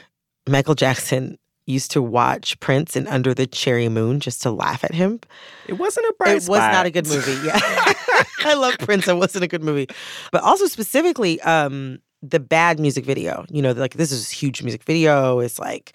Michael 0.48 0.74
Jackson 0.74 1.38
used 1.70 1.90
to 1.92 2.02
watch 2.02 2.58
Prince 2.60 2.96
in 2.96 3.06
Under 3.08 3.32
the 3.34 3.46
Cherry 3.46 3.88
Moon 3.88 4.20
just 4.20 4.42
to 4.42 4.50
laugh 4.50 4.84
at 4.84 4.94
him. 4.94 5.20
It 5.68 5.74
wasn't 5.74 6.06
a 6.06 6.14
bright 6.18 6.42
It 6.42 6.48
was 6.48 6.58
not 6.58 6.86
a 6.86 6.90
good 6.90 7.06
movie. 7.08 7.38
Yeah, 7.46 7.58
I 8.44 8.54
love 8.54 8.76
Prince. 8.78 9.08
It 9.08 9.16
wasn't 9.16 9.44
a 9.44 9.48
good 9.48 9.62
movie, 9.62 9.88
but 10.32 10.42
also 10.42 10.66
specifically, 10.66 11.40
um, 11.42 11.98
the 12.22 12.40
bad 12.40 12.78
music 12.78 13.04
video. 13.06 13.44
You 13.48 13.62
know, 13.62 13.72
like 13.72 13.94
this 13.94 14.12
is 14.12 14.30
a 14.30 14.34
huge 14.34 14.62
music 14.62 14.82
video. 14.84 15.38
It's 15.40 15.58
like 15.58 15.92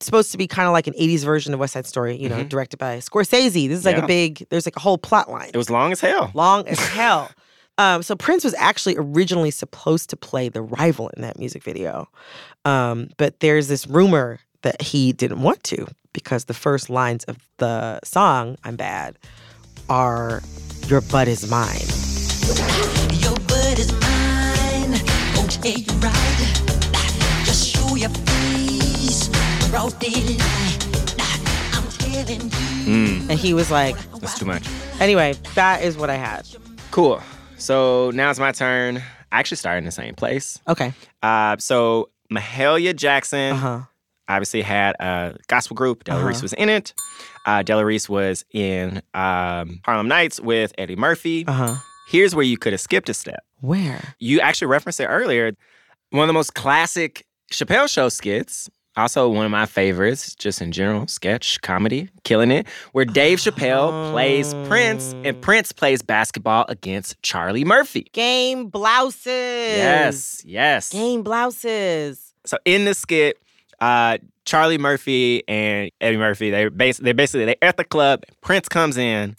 supposed 0.00 0.30
to 0.32 0.38
be 0.38 0.46
kind 0.46 0.66
of 0.68 0.72
like 0.72 0.86
an 0.86 0.92
80s 0.94 1.24
version 1.24 1.54
of 1.54 1.60
West 1.60 1.72
Side 1.72 1.86
Story, 1.86 2.16
you 2.16 2.28
know, 2.28 2.38
Mhm. 2.44 2.48
directed 2.48 2.76
by 2.78 2.98
Scorsese. 2.98 3.68
This 3.68 3.78
is 3.78 3.84
like 3.84 3.96
Yeah. 3.96 4.04
a 4.04 4.06
big, 4.06 4.46
there's 4.50 4.66
like 4.66 4.76
a 4.76 4.80
whole 4.80 4.98
plot 4.98 5.30
line. 5.30 5.50
It 5.54 5.56
was 5.56 5.70
long 5.70 5.92
as 5.92 6.00
hell. 6.00 6.30
Long 6.34 6.66
as 6.68 6.78
hell. 6.98 7.30
Um, 7.78 8.02
so 8.02 8.14
Prince 8.14 8.44
was 8.44 8.54
actually 8.58 8.96
originally 8.98 9.50
supposed 9.50 10.10
to 10.10 10.16
play 10.16 10.48
the 10.48 10.62
rival 10.62 11.08
in 11.16 11.22
that 11.22 11.38
music 11.38 11.62
video. 11.64 12.08
Um, 12.64 13.08
but 13.16 13.40
there's 13.40 13.66
this 13.68 13.86
rumor 13.86 14.40
that 14.64 14.82
he 14.82 15.12
didn't 15.12 15.40
want 15.40 15.62
to 15.64 15.86
because 16.12 16.44
the 16.46 16.54
first 16.54 16.90
lines 16.90 17.24
of 17.24 17.36
the 17.58 18.00
song, 18.04 18.56
I'm 18.64 18.76
Bad, 18.76 19.16
are 19.88 20.42
Your 20.88 21.00
butt 21.00 21.28
is 21.28 21.48
mine. 21.50 21.88
Your 23.20 23.36
butt 23.48 23.78
is 23.78 23.92
mine. 23.92 24.94
Okay, 25.44 25.76
you're 25.80 25.96
right. 25.96 27.44
Just 27.44 27.68
show 27.68 27.94
your 27.96 28.10
face. 28.10 29.28
Broad 29.70 29.98
daylight. 29.98 31.16
I'm 31.74 31.88
telling 31.98 32.40
you. 32.42 32.50
Mm, 32.86 33.30
And 33.30 33.38
he 33.38 33.54
was 33.54 33.70
like, 33.70 33.96
that's 34.20 34.38
too 34.38 34.44
much. 34.44 34.64
anyway, 35.00 35.34
that 35.54 35.82
is 35.82 35.96
what 35.96 36.10
I 36.10 36.16
had. 36.16 36.46
Cool. 36.90 37.20
So 37.56 38.10
now 38.14 38.30
it's 38.30 38.38
my 38.38 38.52
turn. 38.52 38.98
I 39.32 39.38
actually 39.40 39.56
started 39.56 39.78
in 39.78 39.84
the 39.84 39.90
same 39.90 40.14
place. 40.14 40.58
Okay. 40.68 40.92
Uh, 41.22 41.56
so 41.58 42.10
Mahalia 42.30 42.94
Jackson 42.94 43.54
Uh-huh. 43.54 43.80
Obviously 44.28 44.62
had 44.62 44.94
a 45.00 45.36
gospel 45.48 45.74
group. 45.76 46.04
Della 46.04 46.24
Reese 46.24 46.36
Uh-huh. 46.38 46.44
was 46.44 46.52
in 46.54 46.68
it. 46.68 46.94
Uh, 47.46 47.62
Della 47.62 47.84
Reese 47.84 48.08
was 48.08 48.44
in 48.52 49.02
um, 49.14 49.80
Harlem 49.84 50.08
Nights 50.08 50.40
with 50.40 50.72
Eddie 50.78 50.96
Murphy. 50.96 51.44
Uh-huh. 51.46 51.76
Here's 52.08 52.34
where 52.34 52.44
you 52.44 52.56
could 52.58 52.72
have 52.72 52.80
skipped 52.80 53.08
a 53.08 53.14
step. 53.14 53.44
Where? 53.60 54.14
You 54.18 54.40
actually 54.40 54.68
referenced 54.68 55.00
it 55.00 55.06
earlier. 55.06 55.52
One 56.10 56.22
of 56.24 56.28
the 56.28 56.32
most 56.34 56.54
classic 56.54 57.26
Chappelle 57.52 57.88
Show 57.88 58.08
skits 58.08 58.68
Also, 58.96 59.28
one 59.28 59.44
of 59.44 59.50
my 59.50 59.66
favorites, 59.66 60.34
just 60.36 60.62
in 60.62 60.70
general, 60.70 61.08
sketch, 61.08 61.60
comedy, 61.62 62.08
killing 62.22 62.50
it, 62.52 62.66
where 62.92 63.04
Dave 63.04 63.38
Chappelle 63.40 64.12
plays 64.12 64.54
Prince 64.68 65.14
and 65.24 65.40
Prince 65.42 65.72
plays 65.72 66.00
basketball 66.00 66.64
against 66.68 67.20
Charlie 67.22 67.64
Murphy. 67.64 68.06
Game 68.12 68.68
blouses. 68.68 69.26
Yes, 69.26 70.42
yes. 70.46 70.90
Game 70.92 71.22
blouses. 71.24 72.32
So 72.46 72.56
in 72.64 72.84
the 72.84 72.94
skit, 72.94 73.38
uh, 73.80 74.18
Charlie 74.44 74.78
Murphy 74.78 75.42
and 75.48 75.90
Eddie 76.00 76.16
Murphy, 76.16 76.50
they're, 76.50 76.70
bas- 76.70 76.98
they're 76.98 77.14
basically 77.14 77.46
they're 77.46 77.56
at 77.62 77.76
the 77.76 77.84
club. 77.84 78.24
Prince 78.40 78.68
comes 78.68 78.96
in, 78.96 79.34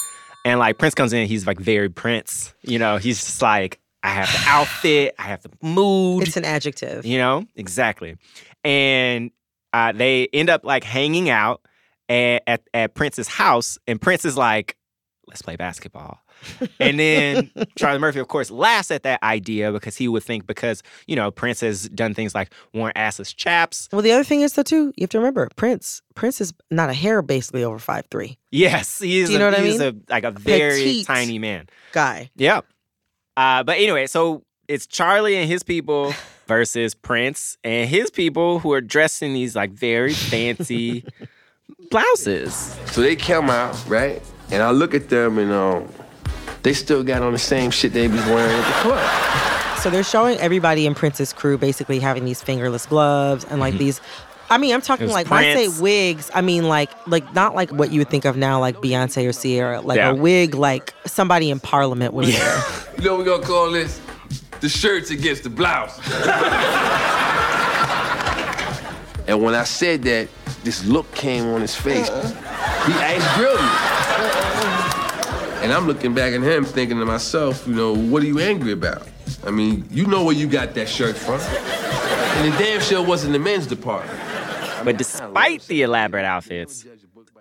and 0.45 0.59
like 0.59 0.77
Prince 0.77 0.95
comes 0.95 1.13
in, 1.13 1.27
he's 1.27 1.45
like 1.47 1.59
very 1.59 1.89
Prince. 1.89 2.53
You 2.61 2.79
know, 2.79 2.97
he's 2.97 3.19
just 3.19 3.41
like, 3.41 3.79
I 4.03 4.09
have 4.09 4.31
the 4.31 4.49
outfit, 4.49 5.15
I 5.17 5.23
have 5.23 5.41
the 5.41 5.49
mood. 5.61 6.27
It's 6.27 6.37
an 6.37 6.45
adjective. 6.45 7.05
You 7.05 7.17
know, 7.17 7.45
exactly. 7.55 8.17
And 8.63 9.31
uh, 9.73 9.91
they 9.91 10.27
end 10.31 10.49
up 10.49 10.63
like 10.63 10.83
hanging 10.83 11.29
out 11.29 11.61
at, 12.07 12.43
at, 12.47 12.61
at 12.73 12.93
Prince's 12.93 13.27
house, 13.27 13.77
and 13.87 14.01
Prince 14.01 14.25
is 14.25 14.37
like, 14.37 14.77
let's 15.27 15.41
play 15.41 15.55
basketball. 15.55 16.19
and 16.79 16.99
then 16.99 17.51
Charlie 17.77 17.99
Murphy, 17.99 18.19
of 18.19 18.27
course, 18.27 18.51
laughs 18.51 18.91
at 18.91 19.03
that 19.03 19.21
idea 19.23 19.71
because 19.71 19.95
he 19.97 20.07
would 20.07 20.23
think 20.23 20.45
because, 20.47 20.83
you 21.07 21.15
know, 21.15 21.31
Prince 21.31 21.61
has 21.61 21.89
done 21.89 22.13
things 22.13 22.35
like 22.35 22.51
worn 22.73 22.91
assless 22.95 23.35
chaps. 23.35 23.89
Well, 23.91 24.01
the 24.01 24.11
other 24.11 24.23
thing 24.23 24.41
is 24.41 24.53
though 24.53 24.63
too, 24.63 24.93
you 24.95 25.01
have 25.03 25.09
to 25.11 25.17
remember 25.19 25.49
Prince. 25.55 26.01
Prince 26.13 26.41
is 26.41 26.53
not 26.69 26.89
a 26.89 26.93
hair 26.93 27.21
basically 27.21 27.63
over 27.63 27.79
five 27.79 28.05
three. 28.11 28.37
Yes, 28.51 28.99
he's 28.99 29.27
Do 29.27 29.33
you 29.33 29.37
a, 29.37 29.39
know 29.39 29.45
what 29.51 29.59
I 29.59 29.63
mean? 29.63 29.81
a 29.81 29.93
like 30.13 30.23
a 30.23 30.31
very 30.31 30.83
Petite. 30.83 31.07
tiny 31.07 31.39
man. 31.39 31.67
Guy. 31.91 32.29
Yeah. 32.35 32.61
Uh, 33.37 33.63
but 33.63 33.77
anyway, 33.77 34.07
so 34.07 34.43
it's 34.67 34.85
Charlie 34.87 35.35
and 35.37 35.49
his 35.49 35.63
people 35.63 36.13
versus 36.47 36.93
Prince 36.93 37.57
and 37.63 37.89
his 37.89 38.09
people 38.11 38.59
who 38.59 38.71
are 38.73 38.81
dressed 38.81 39.21
in 39.23 39.33
these 39.33 39.55
like 39.55 39.71
very 39.71 40.13
fancy 40.13 41.03
blouses. 41.89 42.75
So 42.87 43.01
they 43.01 43.15
come 43.15 43.49
out, 43.49 43.77
right? 43.87 44.21
And 44.51 44.61
I 44.63 44.71
look 44.71 44.93
at 44.93 45.09
them 45.09 45.37
and 45.37 45.51
um, 45.51 45.87
they 46.63 46.73
still 46.73 47.03
got 47.03 47.21
on 47.21 47.33
the 47.33 47.39
same 47.39 47.71
shit 47.71 47.93
they 47.93 48.07
was 48.07 48.23
wearing 48.25 48.55
at 48.55 48.67
the 48.67 48.89
club. 48.89 49.79
So 49.79 49.89
they're 49.89 50.03
showing 50.03 50.37
everybody 50.39 50.85
in 50.85 50.95
Prince's 50.95 51.33
crew 51.33 51.57
basically 51.57 51.99
having 51.99 52.25
these 52.25 52.41
fingerless 52.41 52.85
gloves 52.85 53.43
and 53.45 53.59
like 53.59 53.77
these. 53.77 53.99
I 54.49 54.57
mean, 54.59 54.73
I'm 54.75 54.81
talking 54.81 55.07
Mm-hmm. 55.07 55.15
was 55.15 55.29
like 55.29 55.31
when 55.31 55.43
I 55.43 55.55
say 55.55 55.81
wigs, 55.81 56.29
I 56.33 56.41
mean 56.41 56.67
like 56.67 56.89
like 57.07 57.33
not 57.33 57.55
like 57.55 57.71
what 57.71 57.91
you 57.91 57.99
would 57.99 58.09
think 58.09 58.25
of 58.25 58.37
now, 58.37 58.59
like 58.59 58.77
Beyonce 58.77 59.27
or 59.27 59.33
Ciara, 59.33 59.81
like 59.81 59.97
Yeah. 59.97 60.11
a 60.11 60.15
wig 60.15 60.53
like 60.55 60.93
somebody 61.05 61.49
in 61.49 61.59
Parliament 61.59 62.13
would 62.13 62.27
wear. 62.27 62.63
You 62.97 63.03
know 63.05 63.11
what 63.15 63.19
we 63.19 63.25
gonna 63.25 63.43
call 63.43 63.71
this? 63.71 63.99
The 64.61 64.69
shirts 64.69 65.09
against 65.11 65.43
the 65.43 65.49
blouse. 65.49 65.99
and 69.27 69.41
when 69.43 69.53
I 69.55 69.63
said 69.65 70.03
that, 70.03 70.29
this 70.63 70.85
look 70.85 71.11
came 71.13 71.45
on 71.47 71.59
his 71.61 71.75
face. 71.75 72.07
He 72.07 72.93
asked 72.93 73.37
grilled 73.37 73.59
me. 73.59 73.67
And 75.65 75.73
I'm 75.73 75.87
looking 75.87 76.13
back 76.13 76.31
at 76.31 76.41
him 76.43 76.63
thinking 76.63 76.99
to 76.99 77.05
myself, 77.05 77.65
you 77.67 77.73
know, 77.73 77.91
what 77.95 78.21
are 78.21 78.27
you 78.27 78.39
angry 78.39 78.71
about? 78.71 79.01
I 79.43 79.49
mean, 79.49 79.83
you 79.89 80.05
know 80.05 80.23
where 80.23 80.35
you 80.35 80.45
got 80.45 80.75
that 80.75 80.87
shirt 80.87 81.15
from. 81.17 81.39
And 81.41 82.53
the 82.53 82.57
damn 82.59 82.79
sure 82.81 83.03
wasn't 83.03 83.33
the 83.33 83.39
men's 83.39 83.65
department. 83.65 84.19
But 84.83 84.97
despite 84.97 85.63
the 85.63 85.81
elaborate 85.81 86.23
outfits, 86.23 86.85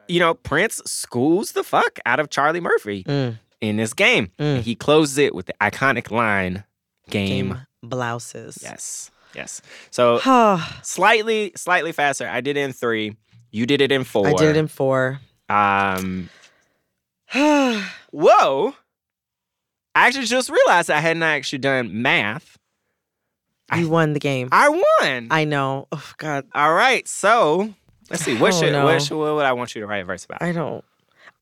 you 0.08 0.20
know, 0.20 0.32
Prince 0.32 0.80
schools 0.86 1.52
the 1.52 1.62
fuck 1.62 1.98
out 2.06 2.18
of 2.18 2.30
Charlie 2.30 2.60
Murphy 2.62 3.04
Mm. 3.04 3.38
in 3.60 3.76
this 3.76 3.92
game. 3.92 4.30
And 4.38 4.62
he 4.64 4.74
closes 4.74 5.18
it 5.18 5.34
with 5.34 5.44
the 5.44 5.54
iconic 5.60 6.10
line, 6.10 6.64
game. 7.10 7.48
Game 7.48 7.60
blouses. 7.82 8.58
Yes. 8.62 9.10
Yes. 9.34 9.60
So 9.90 10.18
slightly, 10.82 11.52
slightly 11.56 11.92
faster. 11.92 12.26
I 12.26 12.40
did 12.40 12.56
it 12.56 12.60
in 12.60 12.72
three. 12.72 13.16
You 13.50 13.66
did 13.66 13.82
it 13.82 13.92
in 13.92 14.04
four. 14.04 14.26
I 14.28 14.32
did 14.32 14.56
it 14.56 14.56
in 14.56 14.68
four. 14.68 15.20
Um 15.50 16.30
Whoa. 18.10 18.74
I 19.94 20.06
actually 20.08 20.26
just 20.26 20.50
realized 20.50 20.90
I 20.90 21.00
hadn't 21.00 21.22
actually 21.22 21.58
done 21.60 22.02
math. 22.02 22.58
You 23.74 23.88
won 23.88 24.12
the 24.12 24.20
game. 24.20 24.48
I 24.52 24.68
won. 24.68 25.28
I 25.30 25.44
know. 25.44 25.88
Oh 25.90 26.12
God. 26.18 26.44
All 26.54 26.74
right. 26.74 27.06
So 27.08 27.72
let's 28.10 28.22
see. 28.24 28.36
What 28.36 28.52
Oh, 28.54 28.60
should 28.60 28.72
what 28.84 29.02
should 29.02 29.16
what 29.18 29.34
would 29.36 29.44
I 29.46 29.52
want 29.52 29.74
you 29.74 29.80
to 29.80 29.86
write 29.86 30.02
a 30.02 30.04
verse 30.04 30.24
about? 30.24 30.42
I 30.42 30.52
don't. 30.52 30.84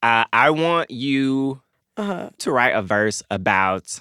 Uh, 0.02 0.24
I 0.32 0.50
want 0.50 0.90
you 0.90 1.60
Uh, 1.96 2.30
to 2.38 2.50
write 2.52 2.74
a 2.74 2.82
verse 2.82 3.22
about 3.30 4.00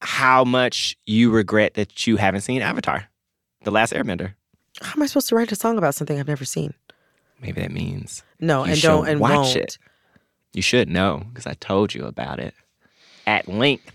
how 0.00 0.44
much 0.44 0.96
you 1.06 1.30
regret 1.30 1.74
that 1.74 2.06
you 2.06 2.16
haven't 2.16 2.40
seen 2.42 2.60
Avatar, 2.60 3.08
The 3.62 3.70
Last 3.70 3.92
Airbender. 3.92 4.34
how 4.80 4.92
am 4.96 5.02
I 5.02 5.06
supposed 5.06 5.28
to 5.28 5.36
write 5.36 5.52
a 5.52 5.56
song 5.56 5.78
about 5.78 5.94
something 5.94 6.18
I've 6.18 6.26
never 6.28 6.44
seen? 6.44 6.74
Maybe 7.40 7.60
that 7.60 7.70
means 7.70 8.22
No, 8.40 8.64
and 8.64 8.80
don't 8.82 9.06
and 9.08 9.20
watch 9.20 9.32
won't. 9.32 9.56
it. 9.56 9.78
You 10.52 10.62
should 10.62 10.88
know 10.88 11.22
because 11.28 11.46
I 11.46 11.54
told 11.54 11.94
you 11.94 12.04
about 12.04 12.38
it 12.38 12.54
at 13.26 13.48
length 13.48 13.90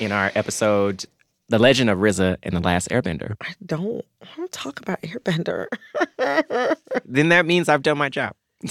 in 0.00 0.12
our 0.12 0.32
episode, 0.34 1.04
"The 1.48 1.58
Legend 1.58 1.90
of 1.90 2.00
Riza 2.00 2.38
and 2.42 2.56
the 2.56 2.60
Last 2.60 2.88
Airbender." 2.88 3.36
I 3.40 3.54
don't. 3.64 4.04
I 4.22 4.26
don't 4.36 4.52
talk 4.52 4.80
about 4.80 5.00
Airbender. 5.02 5.66
Then 7.04 7.30
that 7.30 7.46
means 7.46 7.68
I've 7.68 7.82
done 7.82 7.98
my 7.98 8.08
job. 8.08 8.34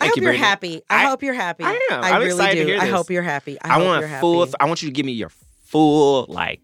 I 0.00 0.08
hope 0.08 0.16
you, 0.16 0.22
you're 0.22 0.32
happy. 0.32 0.82
I, 0.90 1.04
hope 1.04 1.22
you're 1.22 1.34
happy. 1.34 1.64
I 1.64 1.78
am. 1.90 2.04
I 2.04 2.10
I'm 2.10 2.20
really 2.20 2.26
excited 2.32 2.54
do. 2.54 2.64
to 2.64 2.72
hear 2.72 2.80
I 2.80 2.86
hope 2.86 3.10
you're 3.10 3.22
happy. 3.22 3.58
I, 3.62 3.70
I, 3.70 3.72
hope 3.74 3.84
want 3.84 4.00
you're 4.00 4.08
happy. 4.08 4.20
full. 4.20 4.48
I 4.60 4.66
want 4.66 4.82
you 4.82 4.88
to 4.88 4.92
give 4.92 5.06
me 5.06 5.12
your 5.12 5.30
full 5.64 6.26
like. 6.28 6.60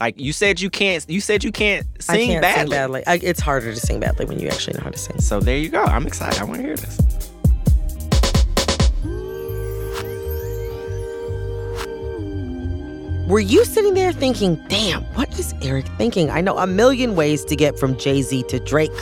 Like 0.00 0.18
you 0.18 0.32
said, 0.32 0.60
you 0.60 0.70
can't. 0.70 1.08
You 1.08 1.20
said 1.20 1.44
you 1.44 1.52
can't 1.52 1.86
I 2.08 2.16
sing 2.16 2.28
can't 2.30 2.42
badly. 2.42 2.60
sing 2.60 2.70
badly. 2.70 3.06
I, 3.06 3.14
it's 3.22 3.40
harder 3.40 3.72
to 3.72 3.80
sing 3.80 4.00
badly 4.00 4.26
when 4.26 4.38
you 4.38 4.48
actually 4.48 4.76
know 4.76 4.84
how 4.84 4.90
to 4.90 4.98
sing. 4.98 5.20
So 5.20 5.38
there 5.40 5.56
you 5.56 5.68
go. 5.68 5.84
I'm 5.84 6.06
excited. 6.06 6.40
I 6.40 6.44
want 6.44 6.56
to 6.60 6.66
hear 6.66 6.76
this. 6.76 7.30
Were 13.34 13.40
you 13.40 13.64
sitting 13.64 13.94
there 13.94 14.12
thinking, 14.12 14.64
damn, 14.68 15.02
what 15.16 15.36
is 15.40 15.56
Eric 15.60 15.88
thinking? 15.98 16.30
I 16.30 16.40
know 16.40 16.56
a 16.56 16.68
million 16.68 17.16
ways 17.16 17.44
to 17.46 17.56
get 17.56 17.76
from 17.76 17.98
Jay 17.98 18.22
Z 18.22 18.44
to 18.44 18.60
Drake. 18.60 18.92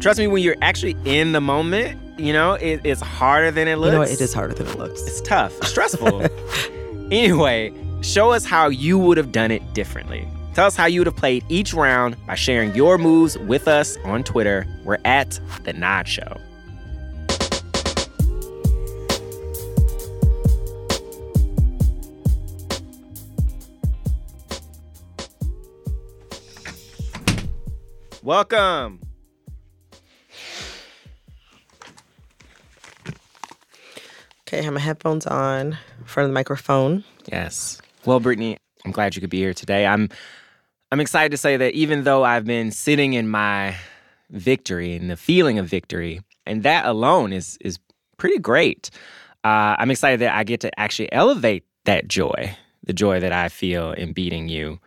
Trust 0.00 0.18
me, 0.18 0.26
when 0.26 0.42
you're 0.42 0.58
actually 0.60 0.94
in 1.06 1.32
the 1.32 1.40
moment, 1.40 1.98
you 2.20 2.34
know 2.34 2.52
it, 2.56 2.82
it's 2.84 3.00
harder 3.00 3.50
than 3.50 3.66
it 3.66 3.76
looks. 3.76 3.92
You 3.92 3.98
know? 4.00 4.02
It 4.02 4.20
is 4.20 4.34
harder 4.34 4.52
than 4.52 4.66
it 4.66 4.76
looks. 4.76 5.00
It's 5.06 5.22
tough, 5.22 5.56
It's 5.56 5.68
stressful. 5.68 6.26
anyway, 7.10 7.72
show 8.02 8.32
us 8.32 8.44
how 8.44 8.68
you 8.68 8.98
would 8.98 9.16
have 9.16 9.32
done 9.32 9.50
it 9.50 9.62
differently. 9.72 10.28
Tell 10.52 10.66
us 10.66 10.76
how 10.76 10.84
you 10.84 11.00
would 11.00 11.06
have 11.06 11.16
played 11.16 11.42
each 11.48 11.72
round 11.72 12.18
by 12.26 12.34
sharing 12.34 12.74
your 12.74 12.98
moves 12.98 13.38
with 13.38 13.66
us 13.66 13.96
on 14.04 14.24
Twitter. 14.24 14.66
We're 14.84 14.98
at 15.06 15.40
The 15.62 15.72
Nod 15.72 16.06
Show. 16.06 16.36
Welcome. 28.24 29.00
Okay, 34.48 34.60
I 34.60 34.62
have 34.62 34.72
my 34.72 34.80
headphones 34.80 35.26
on 35.26 35.76
in 35.98 36.04
front 36.06 36.24
of 36.24 36.30
the 36.30 36.32
microphone. 36.32 37.04
Yes. 37.30 37.82
Well, 38.06 38.20
Brittany, 38.20 38.56
I'm 38.86 38.92
glad 38.92 39.14
you 39.14 39.20
could 39.20 39.28
be 39.28 39.40
here 39.40 39.52
today. 39.52 39.84
I'm 39.86 40.08
I'm 40.90 41.00
excited 41.00 41.32
to 41.32 41.36
say 41.36 41.58
that 41.58 41.74
even 41.74 42.04
though 42.04 42.24
I've 42.24 42.46
been 42.46 42.70
sitting 42.70 43.12
in 43.12 43.28
my 43.28 43.76
victory 44.30 44.94
and 44.94 45.10
the 45.10 45.18
feeling 45.18 45.58
of 45.58 45.66
victory, 45.68 46.22
and 46.46 46.62
that 46.62 46.86
alone 46.86 47.30
is 47.30 47.58
is 47.60 47.78
pretty 48.16 48.38
great. 48.38 48.88
Uh, 49.44 49.76
I'm 49.78 49.90
excited 49.90 50.20
that 50.20 50.34
I 50.34 50.44
get 50.44 50.60
to 50.60 50.80
actually 50.80 51.12
elevate 51.12 51.66
that 51.84 52.08
joy, 52.08 52.56
the 52.84 52.94
joy 52.94 53.20
that 53.20 53.34
I 53.34 53.50
feel 53.50 53.92
in 53.92 54.14
beating 54.14 54.48
you 54.48 54.80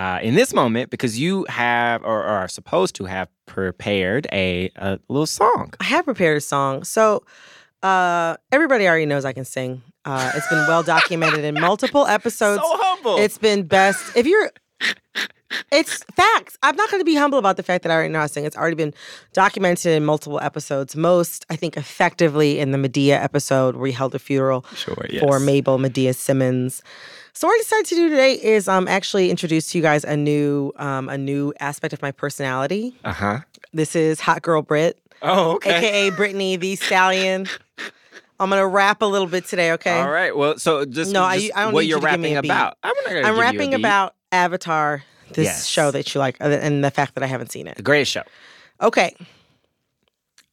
uh, 0.00 0.18
in 0.22 0.34
this 0.34 0.54
moment, 0.54 0.88
because 0.88 1.18
you 1.18 1.44
have 1.50 2.02
or, 2.04 2.20
or 2.20 2.36
are 2.42 2.48
supposed 2.48 2.94
to 2.94 3.04
have 3.04 3.28
prepared 3.44 4.26
a, 4.32 4.70
a 4.76 4.98
little 5.08 5.26
song. 5.26 5.74
I 5.78 5.84
have 5.84 6.06
prepared 6.06 6.38
a 6.38 6.40
song. 6.40 6.84
So 6.84 7.22
uh, 7.82 8.36
everybody 8.50 8.88
already 8.88 9.04
knows 9.04 9.26
I 9.26 9.34
can 9.34 9.44
sing. 9.44 9.82
Uh, 10.06 10.32
it's 10.34 10.48
been 10.48 10.66
well 10.66 10.82
documented 10.82 11.44
in 11.44 11.52
multiple 11.54 12.06
episodes. 12.18 12.62
So 12.62 12.76
humble. 12.78 13.18
It's 13.18 13.36
been 13.36 13.64
best. 13.64 14.16
If 14.16 14.26
you're, 14.26 14.50
it's 15.70 16.02
facts. 16.16 16.56
I'm 16.62 16.76
not 16.76 16.90
going 16.90 17.02
to 17.02 17.04
be 17.04 17.14
humble 17.14 17.38
about 17.38 17.58
the 17.58 17.62
fact 17.62 17.82
that 17.82 17.92
I 17.92 17.94
already 17.96 18.10
know 18.10 18.20
how 18.20 18.26
to 18.26 18.32
sing. 18.32 18.46
It's 18.46 18.56
already 18.56 18.76
been 18.76 18.94
documented 19.34 19.92
in 19.92 20.06
multiple 20.06 20.40
episodes. 20.40 20.96
Most, 20.96 21.44
I 21.50 21.56
think, 21.56 21.76
effectively 21.76 22.58
in 22.58 22.70
the 22.70 22.78
Madea 22.78 23.22
episode 23.22 23.76
where 23.76 23.88
he 23.88 23.92
held 23.92 24.14
a 24.14 24.18
funeral 24.18 24.64
Sure, 24.74 24.96
for. 25.20 25.38
Mabel 25.38 25.78
Madea 25.78 26.14
Simmons. 26.14 26.82
So 27.32 27.46
what 27.46 27.54
I 27.54 27.58
decided 27.58 27.86
to 27.86 27.94
do 27.94 28.08
today 28.10 28.34
is 28.34 28.68
um 28.68 28.88
actually 28.88 29.30
introduce 29.30 29.70
to 29.72 29.78
you 29.78 29.82
guys 29.82 30.04
a 30.04 30.16
new 30.16 30.72
um 30.76 31.08
a 31.08 31.16
new 31.18 31.52
aspect 31.60 31.92
of 31.94 32.02
my 32.02 32.12
personality. 32.12 32.94
Uh 33.04 33.12
huh. 33.12 33.38
This 33.72 33.94
is 33.94 34.20
Hot 34.20 34.42
Girl 34.42 34.62
Brit. 34.62 34.98
Oh, 35.22 35.52
okay. 35.56 35.76
AKA 35.78 36.10
Brittany 36.10 36.56
the 36.56 36.76
Stallion. 36.76 37.46
I'm 38.40 38.48
gonna 38.50 38.66
rap 38.66 39.02
a 39.02 39.06
little 39.06 39.26
bit 39.26 39.44
today, 39.44 39.72
okay? 39.72 40.00
All 40.00 40.10
right. 40.10 40.34
Well, 40.36 40.58
so 40.58 40.84
just 40.86 41.12
No, 41.12 41.22
I- 41.24 41.38
just 41.38 41.52
I 41.56 41.64
don't 41.64 41.74
what 41.74 41.82
need 41.82 41.88
you're 41.90 41.98
you 42.00 42.06
to 42.06 42.10
give 42.10 42.20
me 42.20 42.28
rapping 42.34 42.38
a 42.38 42.42
beat. 42.42 42.48
about. 42.50 42.78
I'm 42.82 42.94
not 43.04 43.06
gonna. 43.06 43.18
I'm 43.20 43.24
give 43.24 43.34
you 43.34 43.40
a 43.40 43.44
rapping 43.44 43.74
about 43.74 44.14
Avatar, 44.32 45.02
this 45.34 45.44
Yes. 45.46 45.66
show 45.66 45.90
that 45.90 46.14
you 46.14 46.18
like, 46.20 46.36
uh, 46.40 46.44
and 46.48 46.82
the 46.82 46.90
fact 46.90 47.14
that 47.14 47.22
I 47.22 47.26
haven't 47.26 47.52
seen 47.52 47.66
it. 47.68 47.76
The 47.76 47.82
greatest 47.82 48.12
show. 48.12 48.22
Okay. 48.80 49.14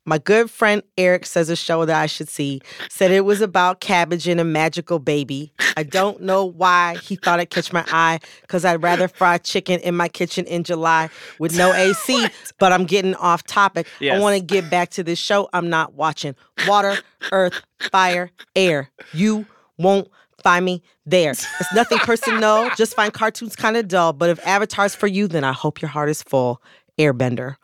My 0.07 0.17
good 0.19 0.49
friend 0.49 0.81
Eric 0.97 1.25
says 1.25 1.49
a 1.49 1.55
show 1.57 1.83
that 1.83 2.01
I 2.01 2.05
should 2.05 2.29
see. 2.29 2.61
Said 2.89 3.11
it 3.11 3.25
was 3.25 3.41
about 3.41 3.81
cabbage 3.81 4.25
and 4.25 4.39
a 4.39 4.45
magical 4.45 4.99
baby. 4.99 5.51
I 5.75 5.83
don't 5.83 6.21
know 6.21 6.45
why 6.45 6.95
he 7.03 7.17
thought 7.17 7.39
it'd 7.39 7.49
catch 7.49 7.73
my 7.73 7.83
eye, 7.91 8.19
because 8.41 8.63
I'd 8.63 8.81
rather 8.81 9.09
fry 9.09 9.37
chicken 9.37 9.81
in 9.81 9.97
my 9.97 10.07
kitchen 10.07 10.45
in 10.45 10.63
July 10.63 11.09
with 11.39 11.57
no 11.57 11.73
AC. 11.73 12.29
but 12.57 12.71
I'm 12.71 12.85
getting 12.85 13.15
off 13.15 13.43
topic. 13.43 13.85
I 14.01 14.19
want 14.19 14.37
to 14.37 14.41
get 14.41 14.69
back 14.71 14.91
to 14.91 15.03
this 15.03 15.19
show. 15.19 15.49
I'm 15.51 15.69
not 15.69 15.93
watching. 15.95 16.35
Water, 16.65 16.95
earth, 17.33 17.61
fire, 17.91 18.31
air. 18.55 18.89
You 19.13 19.45
won't 19.77 20.07
find 20.41 20.63
me 20.63 20.81
there. 21.05 21.31
It's 21.31 21.73
nothing 21.75 21.97
personal. 21.99 22.69
Just 22.77 22.95
find 22.95 23.11
cartoons 23.13 23.57
kind 23.57 23.75
of 23.75 23.89
dull. 23.89 24.13
But 24.13 24.29
if 24.29 24.47
Avatar's 24.47 24.95
for 24.95 25.07
you, 25.07 25.27
then 25.27 25.43
I 25.43 25.51
hope 25.51 25.81
your 25.81 25.89
heart 25.89 26.07
is 26.07 26.23
full. 26.23 26.61
Airbender. 26.97 27.57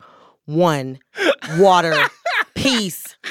One. 0.44 0.98
Water. 1.56 1.96
Peace. 2.54 3.16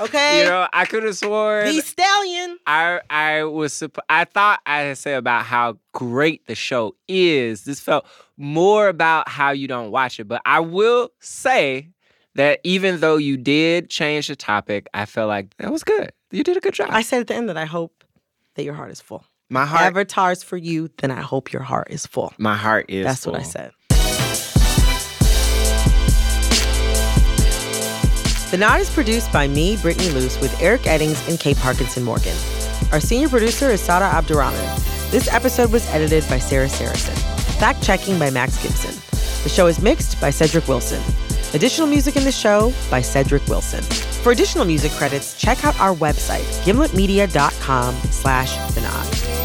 Okay. 0.00 0.38
You 0.42 0.44
know, 0.48 0.68
I 0.72 0.84
could 0.84 1.02
have 1.02 1.16
sworn. 1.16 1.66
the 1.66 1.80
stallion. 1.80 2.58
I 2.68 3.00
I 3.10 3.42
was 3.42 3.82
I 4.08 4.24
thought 4.26 4.60
I 4.64 4.82
had 4.82 4.98
said 4.98 5.18
about 5.18 5.44
how 5.44 5.76
great 5.92 6.46
the 6.46 6.54
show 6.54 6.94
is. 7.08 7.64
This 7.64 7.80
felt 7.80 8.06
more 8.36 8.86
about 8.86 9.28
how 9.28 9.50
you 9.50 9.66
don't 9.66 9.90
watch 9.90 10.20
it, 10.20 10.28
but 10.28 10.40
I 10.46 10.60
will 10.60 11.10
say 11.18 11.88
that 12.36 12.60
even 12.62 13.00
though 13.00 13.16
you 13.16 13.36
did 13.36 13.90
change 13.90 14.28
the 14.28 14.36
topic, 14.36 14.86
I 14.94 15.04
felt 15.04 15.28
like 15.28 15.56
that 15.56 15.72
was 15.72 15.82
good. 15.82 16.12
You 16.30 16.44
did 16.44 16.56
a 16.56 16.60
good 16.60 16.74
job. 16.74 16.90
I 16.92 17.02
said 17.02 17.22
at 17.22 17.26
the 17.26 17.34
end 17.34 17.48
that 17.48 17.56
I 17.56 17.64
hope 17.64 18.04
that 18.54 18.62
your 18.62 18.74
heart 18.74 18.92
is 18.92 19.00
full. 19.00 19.24
my 19.50 19.66
heart, 19.66 19.82
Avatar's 19.82 20.44
for 20.44 20.56
you, 20.56 20.90
then 20.98 21.10
I 21.10 21.22
hope 21.22 21.52
your 21.52 21.62
heart 21.62 21.88
is 21.90 22.06
full. 22.06 22.32
my 22.38 22.54
heart 22.56 22.86
is. 22.88 23.04
That's 23.04 23.26
what 23.26 23.34
I 23.34 23.42
said. 23.42 23.72
The 28.50 28.56
Nod 28.56 28.80
is 28.80 28.88
produced 28.88 29.30
by 29.30 29.46
me, 29.46 29.76
Brittany 29.76 30.08
Luce, 30.08 30.40
with 30.40 30.58
Eric 30.62 30.82
Eddings 30.82 31.28
and 31.28 31.38
Kate 31.38 31.58
Parkinson 31.58 32.02
Morgan. 32.02 32.34
Our 32.92 33.00
senior 33.00 33.28
producer 33.28 33.68
is 33.68 33.82
Sada 33.82 34.06
Abdurrahman. 34.06 34.80
This 35.10 35.28
episode 35.30 35.70
was 35.70 35.86
edited 35.90 36.26
by 36.30 36.38
Sarah 36.38 36.68
Sarasohn. 36.68 37.18
Fact 37.58 37.82
checking 37.82 38.18
by 38.18 38.30
Max 38.30 38.62
Gibson. 38.62 38.94
The 39.42 39.50
show 39.50 39.66
is 39.66 39.82
mixed 39.82 40.18
by 40.18 40.30
Cedric 40.30 40.66
Wilson. 40.66 41.02
Additional 41.52 41.86
music 41.86 42.16
in 42.16 42.24
the 42.24 42.32
show 42.32 42.72
by 42.90 43.02
Cedric 43.02 43.46
Wilson. 43.48 43.82
For 44.22 44.32
additional 44.32 44.64
music 44.64 44.92
credits, 44.92 45.38
check 45.38 45.66
out 45.66 45.78
our 45.78 45.94
website, 45.94 46.44
gimletmedia.com 46.64 47.94
slash 48.10 48.74
the 48.74 48.80
nod. 48.80 49.37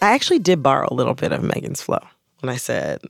I 0.00 0.12
actually 0.12 0.38
did 0.38 0.62
borrow 0.62 0.88
a 0.90 0.94
little 0.94 1.14
bit 1.14 1.32
of 1.32 1.42
Megan's 1.42 1.82
flow 1.82 1.98
when 2.40 2.50
I 2.50 2.56
said 2.56 3.00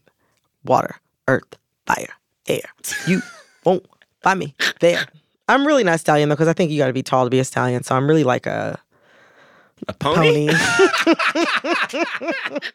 water, 0.65 0.97
earth, 1.27 1.57
fire, 1.87 2.13
air. 2.47 2.63
You 3.07 3.23
won't 3.65 3.85
find 4.23 4.39
me 4.39 4.55
there. 4.81 5.07
I'm 5.49 5.67
really 5.67 5.85
not 5.85 6.01
stallion 6.01 6.29
though, 6.29 6.35
because 6.35 6.49
I 6.49 6.53
think 6.53 6.71
you 6.71 6.79
got 6.79 6.89
to 6.89 6.93
be 6.93 7.03
tall 7.03 7.25
to 7.25 7.31
be 7.31 7.39
a 7.39 7.45
stallion. 7.45 7.83
So 7.83 7.95
I'm 7.95 8.09
really 8.09 8.25
like 8.25 8.47
a 8.47 8.79
A 9.87 9.93
pony? 9.95 10.49
pony. 10.49 10.51